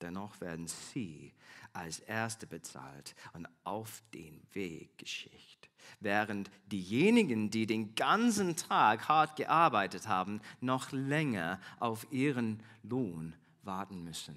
[0.00, 1.32] Dennoch werden sie
[1.72, 5.68] als Erste bezahlt und auf den Weg geschickt,
[6.00, 14.04] während diejenigen, die den ganzen Tag hart gearbeitet haben, noch länger auf ihren Lohn warten
[14.04, 14.36] müssen.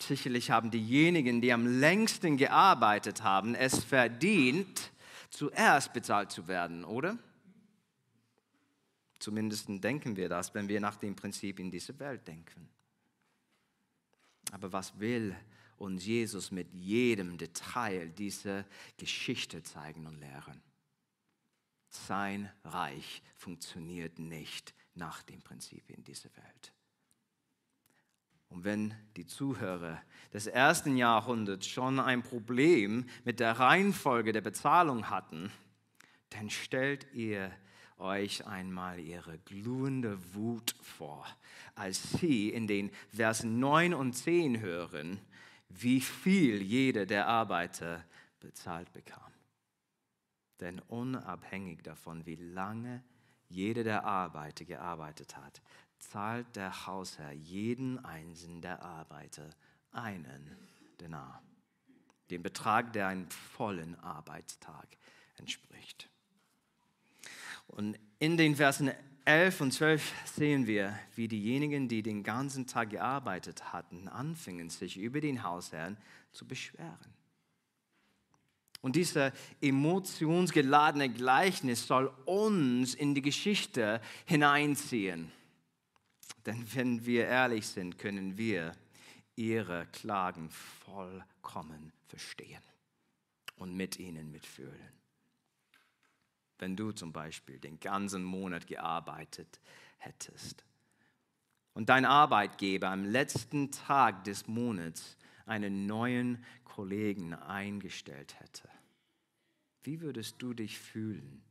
[0.00, 4.92] Sicherlich haben diejenigen, die am längsten gearbeitet haben, es verdient,
[5.30, 7.18] zuerst bezahlt zu werden, oder?
[9.18, 12.68] Zumindest denken wir das, wenn wir nach dem Prinzip in diese Welt denken.
[14.52, 15.36] Aber was will
[15.76, 18.64] uns Jesus mit jedem Detail dieser
[18.96, 20.60] Geschichte zeigen und lehren?
[21.90, 26.72] Sein Reich funktioniert nicht nach dem Prinzip in dieser Welt.
[28.50, 30.00] Und wenn die Zuhörer
[30.32, 35.50] des ersten Jahrhunderts schon ein Problem mit der Reihenfolge der Bezahlung hatten,
[36.30, 37.52] dann stellt ihr
[37.98, 41.26] euch einmal ihre glühende Wut vor,
[41.74, 45.20] als sie in den Versen 9 und 10 hören,
[45.68, 48.04] wie viel jeder der Arbeiter
[48.40, 49.32] bezahlt bekam.
[50.60, 53.02] Denn unabhängig davon, wie lange
[53.48, 55.62] jeder der Arbeiter gearbeitet hat,
[55.98, 59.50] zahlt der Hausherr jeden einzelnen der Arbeiter
[59.92, 60.56] einen
[61.00, 61.42] Denar,
[62.30, 64.86] den Betrag, der einem vollen Arbeitstag
[65.36, 66.08] entspricht.
[67.68, 68.90] Und in den Versen
[69.24, 74.96] 11 und 12 sehen wir, wie diejenigen, die den ganzen Tag gearbeitet hatten, anfingen, sich
[74.96, 75.96] über den Hausherrn
[76.32, 77.14] zu beschweren.
[78.80, 85.30] Und dieser emotionsgeladene Gleichnis soll uns in die Geschichte hineinziehen.
[86.46, 88.72] Denn wenn wir ehrlich sind, können wir
[89.36, 92.62] ihre Klagen vollkommen verstehen
[93.56, 94.98] und mit ihnen mitfühlen.
[96.58, 99.60] Wenn du zum Beispiel den ganzen Monat gearbeitet
[99.98, 100.64] hättest
[101.74, 105.16] und dein Arbeitgeber am letzten Tag des Monats
[105.46, 108.68] einen neuen Kollegen eingestellt hätte.
[109.82, 111.42] Wie würdest du dich fühlen,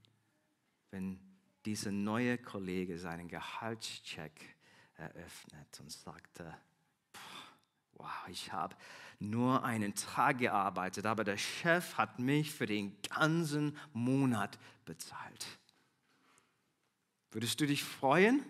[0.92, 1.20] wenn
[1.66, 4.56] dieser neue Kollege seinen Gehaltscheck
[4.96, 6.56] eröffnet und sagte,
[7.94, 8.76] wow, ich habe
[9.20, 15.48] nur einen Tag gearbeitet, aber der Chef hat mich für den ganzen Monat bezahlt.
[17.32, 18.44] Würdest du dich freuen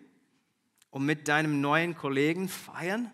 [0.90, 3.12] und mit deinem neuen Kollegen feiern?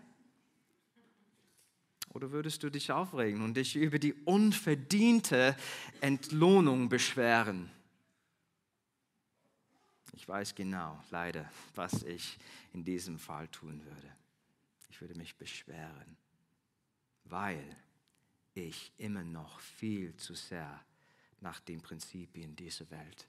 [2.10, 5.56] Oder würdest du dich aufregen und dich über die unverdiente
[6.00, 7.72] Entlohnung beschweren?
[10.13, 12.38] Ich weiß genau, leider, was ich
[12.72, 14.16] in diesem Fall tun würde.
[14.89, 16.18] Ich würde mich beschweren,
[17.26, 17.76] weil
[18.54, 20.84] ich immer noch viel zu sehr
[21.42, 23.28] nach den Prinzipien dieser Welt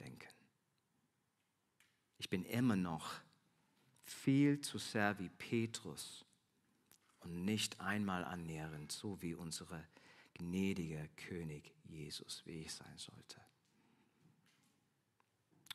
[0.00, 0.28] denke.
[2.18, 3.14] Ich bin immer noch
[4.04, 6.24] viel zu sehr wie Petrus
[7.20, 9.84] und nicht einmal annähernd so wie unser
[10.34, 13.40] gnädiger König Jesus, wie ich sein sollte.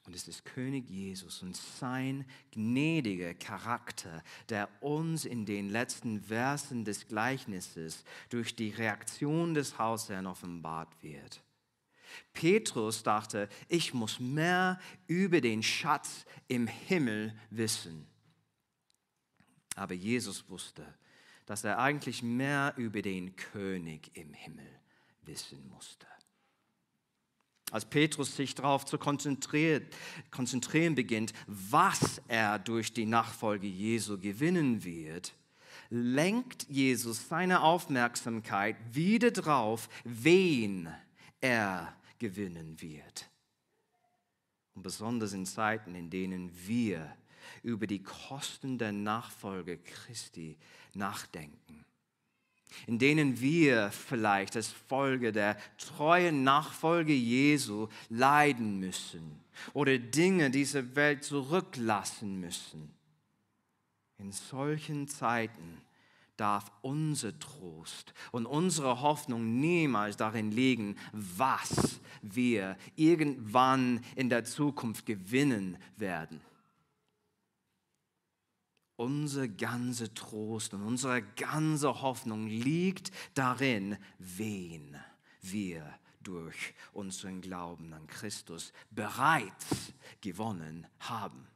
[0.07, 6.85] Und es ist König Jesus und sein gnädiger Charakter, der uns in den letzten Versen
[6.85, 11.43] des Gleichnisses durch die Reaktion des Hausherrn offenbart wird.
[12.31, 18.07] Petrus dachte, ich muss mehr über den Schatz im Himmel wissen.
[19.75, 20.85] Aber Jesus wusste,
[21.45, 24.79] dass er eigentlich mehr über den König im Himmel
[25.23, 26.07] wissen musste.
[27.71, 29.86] Als Petrus sich darauf zu konzentrieren,
[30.95, 35.34] beginnt, was er durch die Nachfolge Jesu gewinnen wird,
[35.89, 40.89] lenkt Jesus seine Aufmerksamkeit wieder drauf, wen
[41.41, 43.30] er gewinnen wird.
[44.73, 47.15] Und besonders in Zeiten, in denen wir
[47.63, 50.58] über die Kosten der Nachfolge Christi
[50.93, 51.87] nachdenken
[52.86, 59.39] in denen wir vielleicht als Folge der treuen Nachfolge Jesu leiden müssen
[59.73, 62.91] oder Dinge dieser Welt zurücklassen müssen.
[64.17, 65.82] In solchen Zeiten
[66.38, 75.06] darf unser Trost und unsere Hoffnung niemals darin liegen, was wir irgendwann in der Zukunft
[75.06, 76.41] gewinnen werden
[78.97, 84.97] unser ganzer Trost und unsere ganze Hoffnung liegt darin, wen
[85.41, 91.47] wir durch unseren Glauben an Christus bereits gewonnen haben.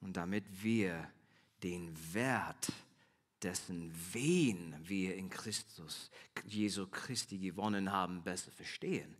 [0.00, 1.10] Und damit wir
[1.64, 2.70] den Wert
[3.42, 6.10] dessen, wen wir in Christus,
[6.46, 9.16] Jesu Christi gewonnen haben, besser verstehen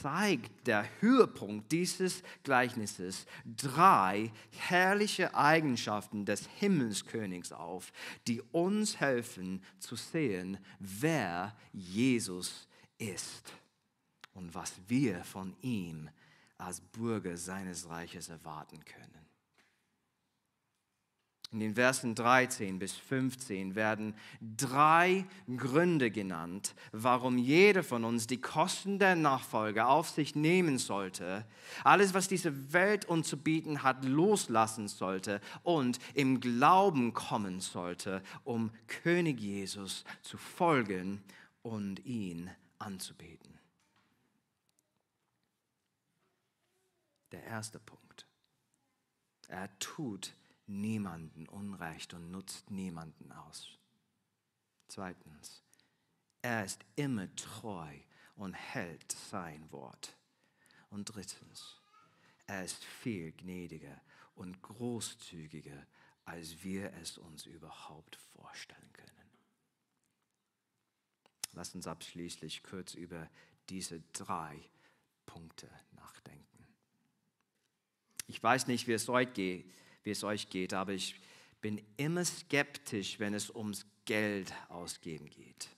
[0.00, 7.92] zeigt der Höhepunkt dieses Gleichnisses drei herrliche Eigenschaften des Himmelskönigs auf,
[8.26, 13.52] die uns helfen zu sehen, wer Jesus ist
[14.34, 16.08] und was wir von ihm
[16.58, 19.19] als Bürger seines Reiches erwarten können.
[21.52, 28.40] In den Versen 13 bis 15 werden drei Gründe genannt, warum jeder von uns die
[28.40, 31.44] Kosten der Nachfolge auf sich nehmen sollte,
[31.82, 38.22] alles, was diese Welt uns zu bieten hat, loslassen sollte und im Glauben kommen sollte,
[38.44, 41.20] um König Jesus zu folgen
[41.62, 43.58] und ihn anzubeten.
[47.32, 48.24] Der erste Punkt.
[49.48, 50.32] Er tut
[50.70, 53.78] niemanden Unrecht und nutzt niemanden aus.
[54.88, 55.62] Zweitens,
[56.42, 57.94] er ist immer treu
[58.36, 60.16] und hält sein Wort.
[60.88, 61.80] Und drittens,
[62.46, 64.00] er ist viel gnädiger
[64.34, 65.86] und großzügiger,
[66.24, 69.10] als wir es uns überhaupt vorstellen können.
[71.52, 73.28] Lass uns abschließend kurz über
[73.68, 74.70] diese drei
[75.26, 76.66] Punkte nachdenken.
[78.28, 79.70] Ich weiß nicht, wie es euch geht
[80.02, 81.20] wie es euch geht, aber ich
[81.60, 85.68] bin immer skeptisch, wenn es ums Geld ausgeben geht.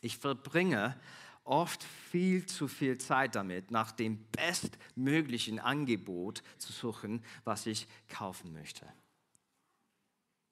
[0.00, 0.98] Ich verbringe
[1.44, 8.52] oft viel zu viel Zeit damit, nach dem bestmöglichen Angebot zu suchen, was ich kaufen
[8.52, 8.86] möchte.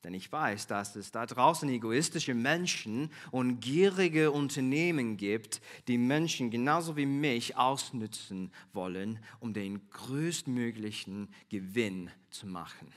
[0.05, 6.50] Denn ich weiß, dass es da draußen egoistische Menschen und gierige Unternehmen gibt, die Menschen
[6.50, 12.92] genauso wie mich ausnützen wollen, um den größtmöglichen Gewinn zu machen.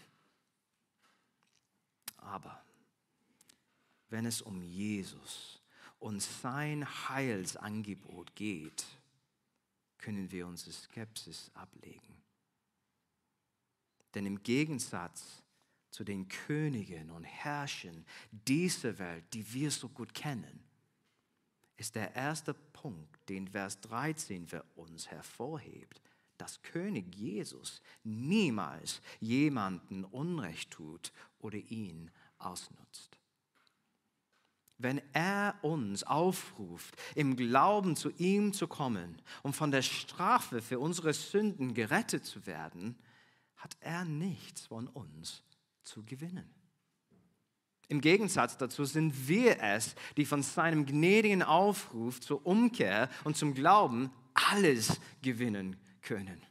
[2.18, 2.60] Aber
[4.10, 5.62] wenn es um Jesus
[6.00, 8.84] und sein Heilsangebot geht,
[10.00, 12.16] können wir unsere Skepsis ablegen.
[14.16, 15.45] Denn im Gegensatz
[15.96, 20.60] zu den Königen und Herrschern dieser Welt, die wir so gut kennen,
[21.78, 26.02] ist der erste Punkt, den Vers 13 für uns hervorhebt,
[26.38, 33.18] dass König Jesus niemals jemanden Unrecht tut oder ihn ausnutzt.
[34.78, 40.80] Wenn er uns aufruft, im Glauben zu ihm zu kommen, um von der Strafe für
[40.80, 42.98] unsere Sünden gerettet zu werden,
[43.56, 45.45] hat er nichts von uns
[45.86, 46.50] zu gewinnen.
[47.88, 53.54] Im Gegensatz dazu sind wir es, die von seinem gnädigen Aufruf zur Umkehr und zum
[53.54, 56.45] Glauben alles gewinnen können.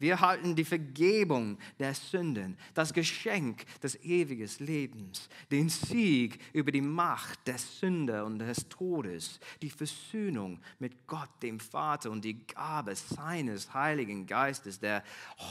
[0.00, 6.80] Wir halten die Vergebung der Sünden, das Geschenk des ewigen Lebens, den Sieg über die
[6.80, 12.96] Macht der Sünde und des Todes, die Versöhnung mit Gott, dem Vater und die Gabe
[12.96, 15.04] seines Heiligen Geistes, der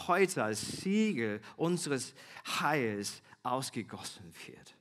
[0.07, 2.15] heute als Siegel unseres
[2.59, 4.75] Heils ausgegossen wird.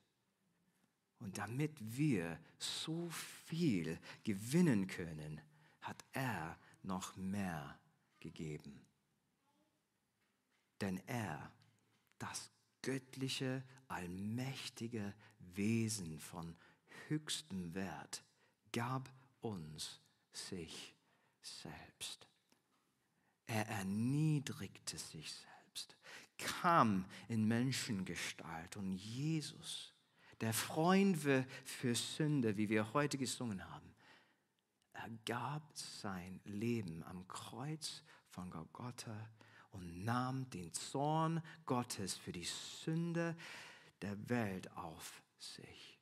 [1.20, 5.42] Und damit wir so viel gewinnen können,
[5.82, 7.78] hat er noch mehr
[8.18, 8.88] gegeben
[10.80, 11.52] denn er,
[12.18, 12.50] das
[12.82, 16.56] göttliche, allmächtige Wesen von
[17.08, 18.22] höchstem Wert,
[18.72, 19.10] gab
[19.40, 20.00] uns
[20.32, 20.94] sich
[21.42, 22.28] selbst.
[23.46, 25.96] Er erniedrigte sich selbst,
[26.36, 29.94] kam in Menschengestalt und Jesus,
[30.40, 31.18] der Freund
[31.64, 33.88] für Sünde, wie wir heute gesungen haben,
[34.92, 39.28] er gab sein Leben am Kreuz von Golgotha
[39.78, 43.36] und nahm den Zorn Gottes für die Sünde
[44.02, 45.98] der Welt auf sich.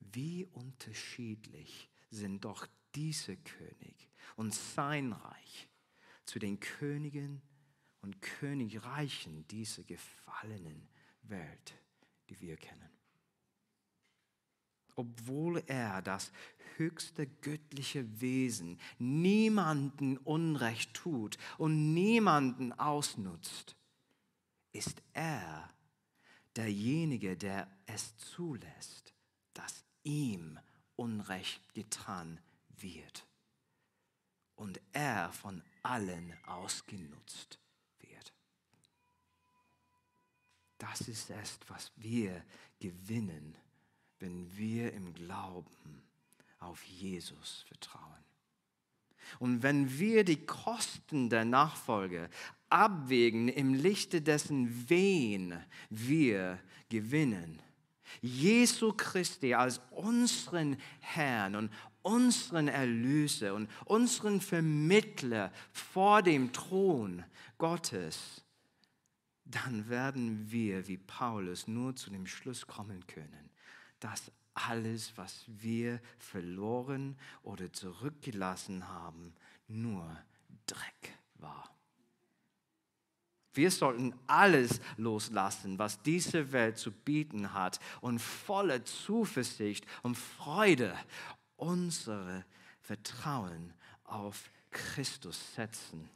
[0.00, 5.68] Wie unterschiedlich sind doch diese König und sein Reich
[6.24, 7.42] zu den Königen
[8.00, 10.88] und Königreichen dieser gefallenen
[11.22, 11.74] Welt,
[12.28, 12.93] die wir kennen
[14.96, 16.32] obwohl er das
[16.76, 23.76] höchste göttliche Wesen niemanden Unrecht tut und niemanden ausnutzt,
[24.72, 25.70] ist er
[26.56, 29.14] derjenige, der es zulässt,
[29.52, 30.58] dass ihm
[30.96, 33.26] Unrecht getan wird
[34.56, 37.58] und er von allen ausgenutzt
[37.98, 38.32] wird.
[40.78, 42.44] Das ist es, was wir
[42.78, 43.56] gewinnen
[44.24, 46.02] wenn wir im Glauben
[46.58, 48.02] auf Jesus vertrauen.
[49.38, 52.30] Und wenn wir die Kosten der Nachfolge
[52.70, 56.58] abwägen im Lichte dessen, wen wir
[56.88, 57.60] gewinnen,
[58.22, 61.70] Jesu Christi als unseren Herrn und
[62.00, 67.24] unseren Erlöser und unseren Vermittler vor dem Thron
[67.58, 68.42] Gottes,
[69.44, 73.50] dann werden wir wie Paulus nur zu dem Schluss kommen können,
[74.04, 79.34] dass alles, was wir verloren oder zurückgelassen haben,
[79.66, 80.14] nur
[80.66, 81.74] Dreck war.
[83.54, 90.94] Wir sollten alles loslassen, was diese Welt zu bieten hat und voller Zuversicht und Freude
[91.56, 92.44] unsere
[92.82, 93.72] Vertrauen
[94.04, 96.10] auf Christus setzen.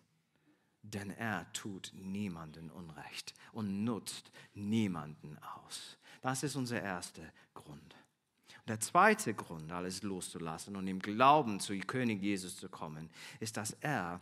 [0.82, 5.96] Denn er tut niemanden Unrecht und nutzt niemanden aus.
[6.28, 7.22] Das ist unser erster
[7.54, 7.96] Grund.
[8.58, 13.08] Und der zweite Grund, alles loszulassen und im Glauben zu König Jesus zu kommen,
[13.40, 14.20] ist, dass er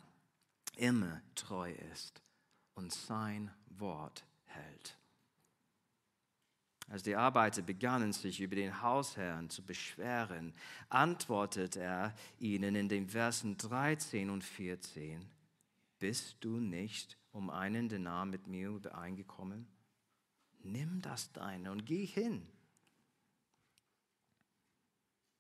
[0.77, 2.23] immer treu ist
[2.77, 4.97] und sein Wort hält.
[6.89, 10.55] Als die Arbeiter begannen, sich über den Hausherrn zu beschweren,
[10.89, 15.29] antwortet er ihnen in den Versen 13 und 14,
[15.99, 19.67] Bist du nicht um einen Denar mit mir übereingekommen?
[20.67, 22.47] Nimm das deine und geh hin.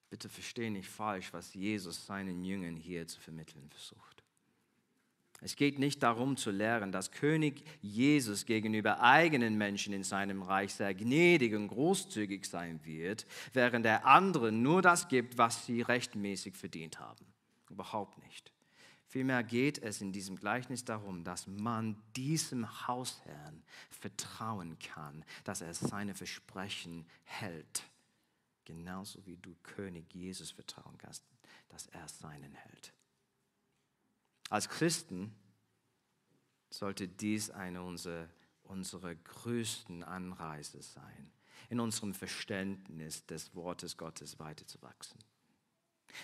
[0.08, 4.22] Bitte verstehe nicht falsch, was Jesus seinen Jüngern hier zu vermitteln versucht.
[5.42, 10.72] Es geht nicht darum zu lehren, dass König Jesus gegenüber eigenen Menschen in seinem Reich
[10.72, 16.56] sehr gnädig und großzügig sein wird, während er anderen nur das gibt, was sie rechtmäßig
[16.56, 17.26] verdient haben.
[17.68, 18.55] Überhaupt nicht.
[19.08, 25.74] Vielmehr geht es in diesem Gleichnis darum, dass man diesem Hausherrn vertrauen kann, dass er
[25.74, 27.84] seine Versprechen hält.
[28.64, 31.24] Genauso wie du König Jesus vertrauen kannst,
[31.68, 32.92] dass er seinen hält.
[34.50, 35.34] Als Christen
[36.70, 38.28] sollte dies eine unserer,
[38.64, 41.30] unserer größten Anreise sein,
[41.68, 45.18] in unserem Verständnis des Wortes Gottes weiterzuwachsen.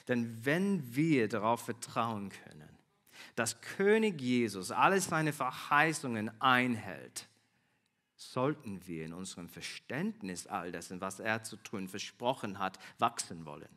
[0.09, 2.72] Denn wenn wir darauf vertrauen können,
[3.35, 7.29] dass König Jesus alle seine Verheißungen einhält,
[8.17, 13.69] sollten wir in unserem Verständnis all dessen, was er zu tun versprochen hat, wachsen wollen.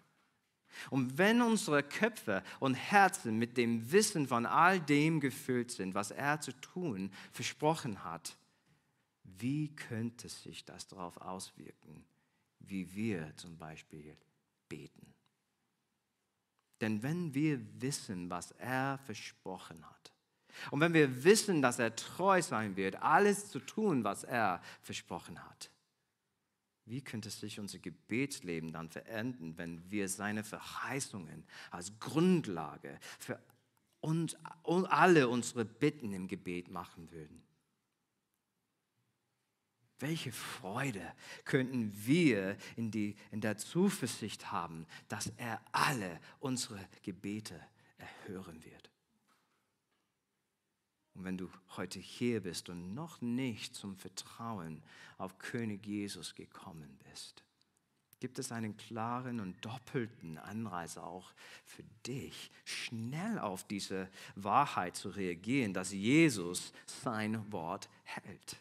[0.90, 6.12] Und wenn unsere Köpfe und Herzen mit dem Wissen von all dem gefüllt sind, was
[6.12, 8.38] er zu tun versprochen hat,
[9.24, 12.06] wie könnte sich das darauf auswirken,
[12.60, 14.18] wie wir zum Beispiel
[14.70, 15.15] beten?
[16.82, 19.96] Denn wenn wir wissen, was er versprochen hat,
[20.72, 25.44] und wenn wir wissen, dass er treu sein wird, alles zu tun, was er versprochen
[25.44, 25.70] hat,
[26.86, 33.40] wie könnte sich unser Gebetsleben dann verändern, wenn wir seine Verheißungen als Grundlage für
[34.02, 37.42] uns, alle unsere Bitten im Gebet machen würden?
[40.00, 41.14] Welche Freude
[41.46, 47.60] könnten wir in, die, in der Zuversicht haben, dass er alle unsere Gebete
[47.98, 48.90] erhören wird.
[51.14, 54.84] Und wenn du heute hier bist und noch nicht zum Vertrauen
[55.18, 57.46] auf König Jesus gekommen bist,
[58.20, 61.34] gibt es einen klaren und doppelten Anreiz auch
[61.64, 68.58] für dich, schnell auf diese Wahrheit zu reagieren, dass Jesus sein Wort hält.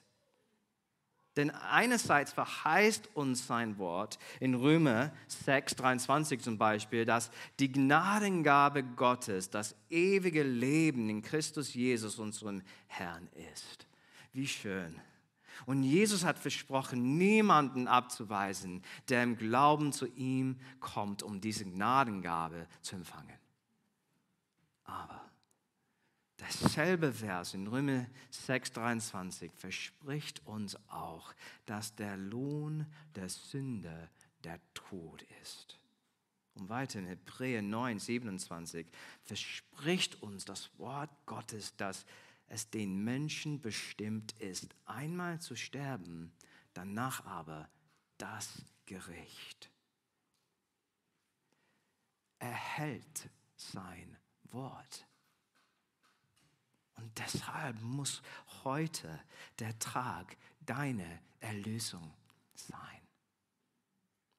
[1.37, 8.85] Denn einerseits verheißt uns sein Wort in Römer 6, 23 zum Beispiel, dass die Gnadengabe
[8.85, 13.89] Gottes das ewige Leben in Christus Jesus, unserem Herrn, ist.
[14.33, 15.01] Wie schön.
[15.67, 22.67] Und Jesus hat versprochen, niemanden abzuweisen, der im Glauben zu ihm kommt, um diese Gnadengabe
[22.83, 23.39] zu empfangen.
[24.85, 25.25] Aber
[26.41, 31.33] Derselbe Vers in Römer 6,23 verspricht uns auch,
[31.65, 34.11] dass der Lohn der Sünde
[34.43, 35.79] der Tod ist.
[36.55, 38.87] Und weiter in Hebräer 9, 27
[39.23, 42.05] verspricht uns das Wort Gottes, dass
[42.47, 46.33] es den Menschen bestimmt ist, einmal zu sterben,
[46.73, 47.69] danach aber
[48.19, 49.71] das Gericht.
[52.39, 55.07] Er hält sein Wort.
[56.97, 58.23] Und deshalb muss
[58.63, 59.21] heute
[59.59, 62.13] der Tag deine Erlösung
[62.55, 62.79] sein.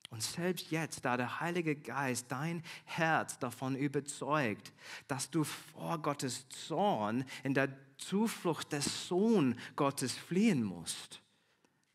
[0.10, 4.72] Und selbst jetzt, da der Heilige Geist dein Herz davon überzeugt,
[5.08, 11.22] dass du vor Gottes Zorn in der Zuflucht des Sohn Gottes fliehen musst,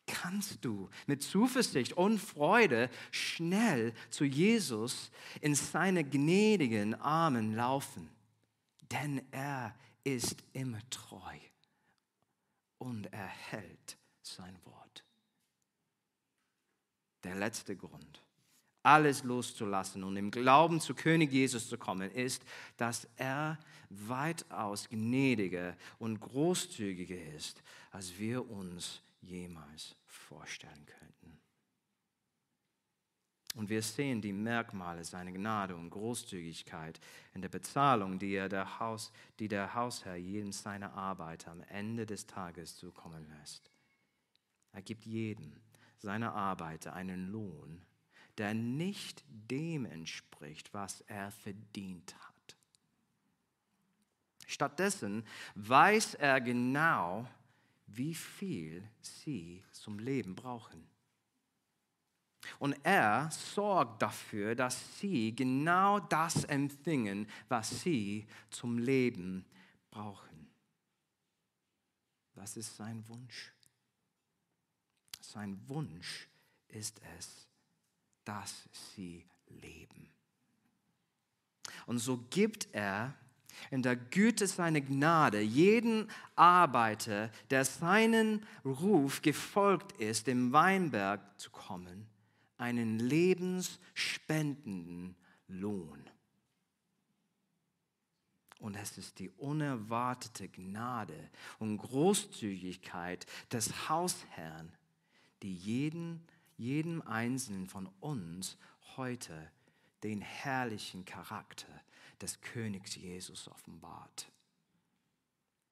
[0.06, 8.10] kannst du mit Zuversicht und Freude schnell zu Jesus in seine gnädigen Armen laufen.
[8.90, 9.74] Denn er
[10.04, 11.38] ist immer treu
[12.78, 15.04] und er hält sein Wort.
[17.24, 18.24] Der letzte Grund,
[18.82, 22.42] alles loszulassen und im Glauben zu König Jesus zu kommen, ist,
[22.76, 23.58] dass er
[23.90, 31.19] weitaus gnädiger und großzügiger ist, als wir uns jemals vorstellen könnten.
[33.60, 36.98] Und wir sehen die Merkmale seiner Gnade und Großzügigkeit
[37.34, 42.06] in der Bezahlung, die, er der, Haus, die der Hausherr jedem seiner Arbeiter am Ende
[42.06, 43.70] des Tages zukommen lässt.
[44.72, 45.60] Er gibt jedem
[45.98, 47.82] seiner Arbeiter einen Lohn,
[48.38, 52.56] der nicht dem entspricht, was er verdient hat.
[54.46, 55.22] Stattdessen
[55.54, 57.28] weiß er genau,
[57.88, 60.89] wie viel sie zum Leben brauchen.
[62.58, 69.44] Und er sorgt dafür, dass sie genau das empfingen, was sie zum Leben
[69.90, 70.50] brauchen.
[72.34, 73.52] Was ist sein Wunsch?
[75.20, 76.28] Sein Wunsch
[76.68, 77.46] ist es,
[78.24, 80.08] dass sie leben.
[81.86, 83.14] Und so gibt er
[83.70, 91.50] in der Güte seiner Gnade jeden Arbeiter, der seinen Ruf gefolgt ist, im Weinberg zu
[91.50, 92.06] kommen,
[92.60, 95.16] einen lebensspendenden
[95.48, 96.04] Lohn.
[98.58, 104.70] Und es ist die unerwartete Gnade und Großzügigkeit des Hausherrn,
[105.42, 106.22] die jeden,
[106.58, 108.58] jedem Einzelnen von uns
[108.98, 109.50] heute
[110.02, 111.72] den herrlichen Charakter
[112.20, 114.30] des Königs Jesus offenbart.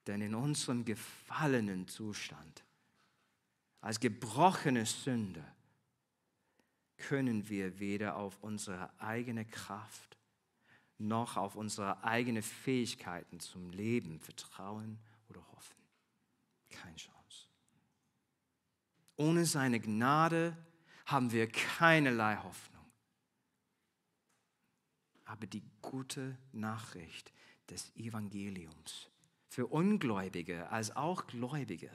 [0.07, 2.65] Denn in unserem gefallenen Zustand,
[3.83, 5.45] als gebrochene Sünde,
[6.99, 10.19] können wir weder auf unsere eigene Kraft
[10.99, 15.77] noch auf unsere eigenen Fähigkeiten zum Leben vertrauen oder hoffen.
[16.71, 17.47] Keine Chance.
[19.17, 20.57] Ohne seine Gnade
[21.07, 22.85] haben wir keinerlei Hoffnung.
[25.25, 27.33] Aber die gute Nachricht
[27.71, 29.11] des Evangeliums
[29.49, 31.91] für Ungläubige als auch Gläubige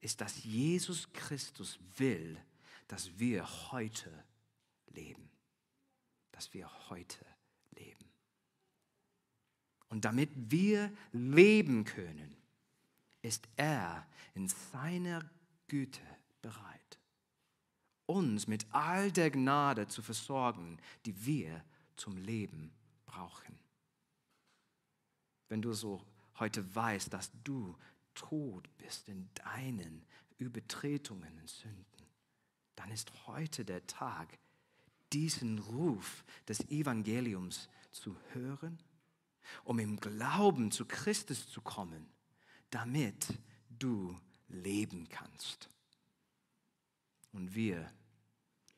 [0.00, 2.38] ist, dass Jesus Christus will,
[2.88, 4.12] dass wir heute
[4.88, 5.30] leben.
[6.32, 7.24] Dass wir heute
[7.76, 8.04] leben.
[9.88, 12.36] Und damit wir leben können,
[13.22, 15.28] ist er in seiner
[15.66, 16.00] Güte
[16.40, 16.98] bereit,
[18.06, 21.64] uns mit all der Gnade zu versorgen, die wir
[21.96, 22.72] zum Leben
[23.06, 23.58] brauchen.
[25.48, 26.02] Wenn du so
[26.38, 27.76] heute weißt, dass du
[28.14, 30.06] tot bist in deinen
[30.38, 31.97] Übertretungen und Sünden,
[32.78, 34.38] dann ist heute der Tag,
[35.12, 38.78] diesen Ruf des Evangeliums zu hören,
[39.64, 42.08] um im Glauben zu Christus zu kommen,
[42.70, 43.26] damit
[43.68, 44.16] du
[44.46, 45.68] leben kannst.
[47.32, 47.90] Und wir,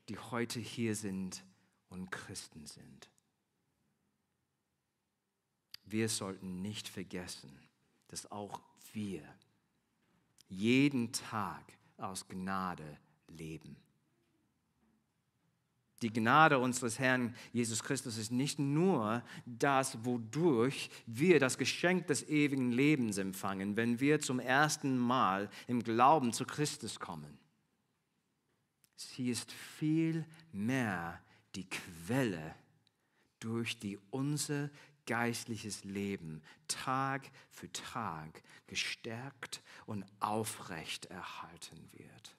[0.09, 1.45] die heute hier sind
[1.91, 3.11] und Christen sind,
[5.85, 7.51] wir sollten nicht vergessen,
[8.09, 9.23] dass auch wir
[10.49, 11.63] jeden Tag
[11.99, 12.99] aus Gnade
[13.29, 13.77] leben.
[16.03, 22.27] Die Gnade unseres Herrn Jesus Christus ist nicht nur das, wodurch wir das Geschenk des
[22.29, 27.39] ewigen Lebens empfangen, wenn wir zum ersten Mal im Glauben zu Christus kommen.
[28.97, 31.21] Sie ist viel mehr
[31.55, 32.55] die Quelle,
[33.41, 34.71] durch die unser
[35.07, 42.37] geistliches Leben Tag für Tag gestärkt und aufrecht erhalten wird.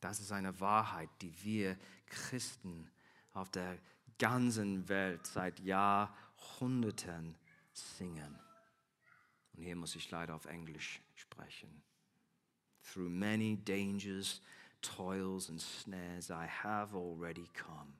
[0.00, 1.76] Das ist eine Wahrheit, die wir
[2.06, 2.90] Christen
[3.32, 3.78] auf der
[4.18, 7.36] ganzen Welt seit Jahrhunderten
[7.72, 8.38] singen.
[9.52, 11.82] Und hier muss ich leider auf Englisch sprechen.
[12.82, 14.40] Through many dangers,
[14.80, 17.94] toils and snares I have already come.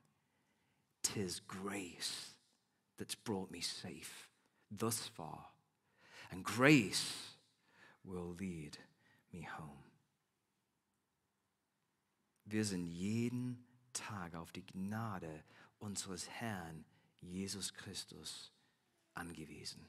[1.03, 2.35] Tis grace
[2.97, 4.29] that's brought me safe
[4.71, 5.45] thus far,
[6.31, 7.35] and grace
[8.03, 8.77] will lead
[9.31, 9.88] me home.
[12.51, 15.43] Wir sind jeden Tag auf die Gnade
[15.77, 16.83] unseres Herrn
[17.21, 18.51] Jesus Christus
[19.13, 19.87] angewiesen.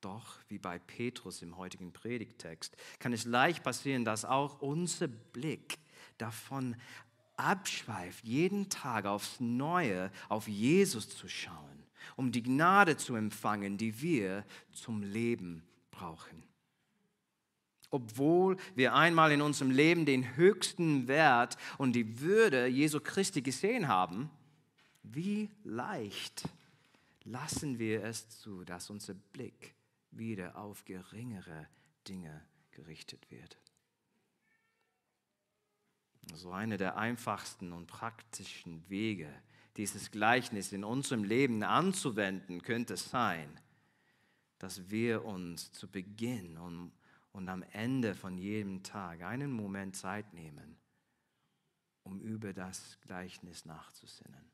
[0.00, 5.78] Doch, wie bei Petrus im heutigen Predigtext, kann es leicht passieren, dass auch unser Blick
[6.18, 6.76] davon
[7.36, 11.82] abschweift, jeden Tag aufs Neue auf Jesus zu schauen,
[12.14, 16.46] um die Gnade zu empfangen, die wir zum Leben brauchen
[17.90, 23.88] obwohl wir einmal in unserem Leben den höchsten Wert und die Würde Jesu Christi gesehen
[23.88, 24.30] haben,
[25.02, 26.48] wie leicht
[27.24, 29.74] lassen wir es zu, dass unser Blick
[30.10, 31.66] wieder auf geringere
[32.08, 33.58] Dinge gerichtet wird.
[36.34, 39.32] So einer der einfachsten und praktischen Wege,
[39.76, 43.48] dieses Gleichnis in unserem Leben anzuwenden, könnte sein,
[44.58, 46.92] dass wir uns zu Beginn und
[47.36, 50.78] und am Ende von jedem Tag einen Moment Zeit nehmen,
[52.02, 54.50] um über das Gleichnis nachzusinnen.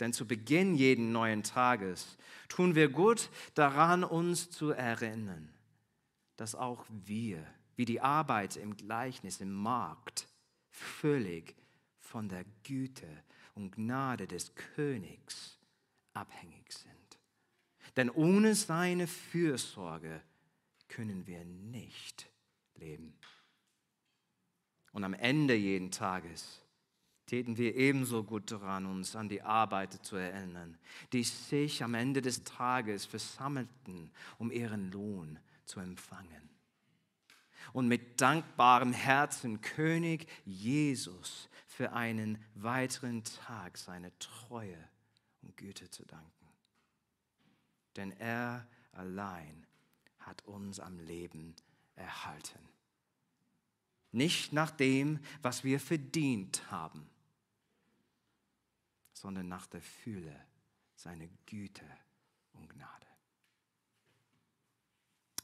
[0.00, 2.18] Denn zu Beginn jeden neuen Tages
[2.48, 5.54] tun wir gut daran, uns zu erinnern,
[6.36, 7.46] dass auch wir,
[7.76, 10.26] wie die Arbeit im Gleichnis im Markt,
[10.68, 11.54] völlig
[12.00, 13.08] von der Güte
[13.54, 15.60] und Gnade des Königs
[16.12, 17.20] abhängig sind.
[17.96, 20.22] Denn ohne seine Fürsorge
[20.88, 22.28] können wir nicht
[22.74, 23.14] leben.
[24.92, 26.62] Und am Ende jeden Tages
[27.26, 30.78] täten wir ebenso gut daran, uns an die Arbeiter zu erinnern,
[31.12, 36.48] die sich am Ende des Tages versammelten, um ihren Lohn zu empfangen.
[37.74, 44.78] Und mit dankbarem Herzen König Jesus für einen weiteren Tag seine Treue
[45.42, 46.48] und Güte zu danken.
[47.96, 49.67] Denn er allein
[50.28, 51.54] hat uns am Leben
[51.96, 52.58] erhalten.
[54.12, 57.08] Nicht nach dem, was wir verdient haben,
[59.12, 60.34] sondern nach der Fülle
[60.94, 61.84] seiner Güte
[62.52, 63.06] und Gnade.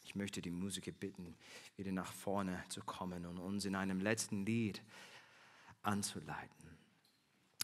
[0.04, 1.36] Ich möchte die Musiker bitten,
[1.76, 4.82] wieder nach vorne zu kommen und uns in einem letzten Lied
[5.82, 6.70] anzuleiten.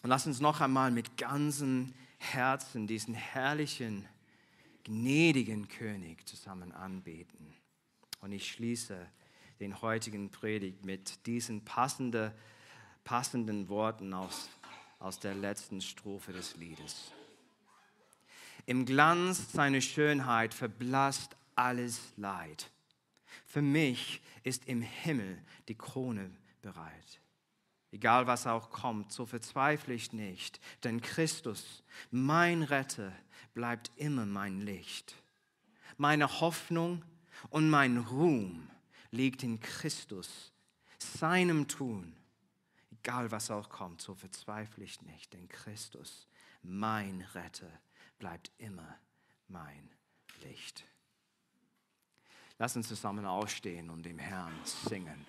[0.02, 4.08] Und lass uns noch einmal mit ganzem Herzen diesen herrlichen
[4.90, 7.54] gnädigen König zusammen anbeten.
[8.20, 9.06] Und ich schließe
[9.60, 12.34] den heutigen Predigt mit diesen passende,
[13.04, 14.48] passenden Worten aus,
[14.98, 17.12] aus der letzten Strophe des Liedes.
[18.66, 22.68] Im Glanz seiner Schönheit verblasst alles Leid.
[23.46, 26.32] Für mich ist im Himmel die Krone
[26.62, 27.20] bereit.
[27.92, 33.12] Egal was auch kommt, so verzweifle ich nicht, denn Christus, mein Retter,
[33.54, 35.14] bleibt immer mein Licht.
[35.96, 37.04] Meine Hoffnung
[37.50, 38.68] und mein Ruhm
[39.10, 40.52] liegt in Christus,
[40.98, 42.14] seinem Tun.
[42.90, 46.28] Egal was auch kommt, so verzweifle ich nicht, denn Christus,
[46.62, 47.70] mein Retter,
[48.18, 48.98] bleibt immer
[49.48, 49.90] mein
[50.42, 50.84] Licht.
[52.58, 55.26] Lass uns zusammen aufstehen und dem Herrn singen.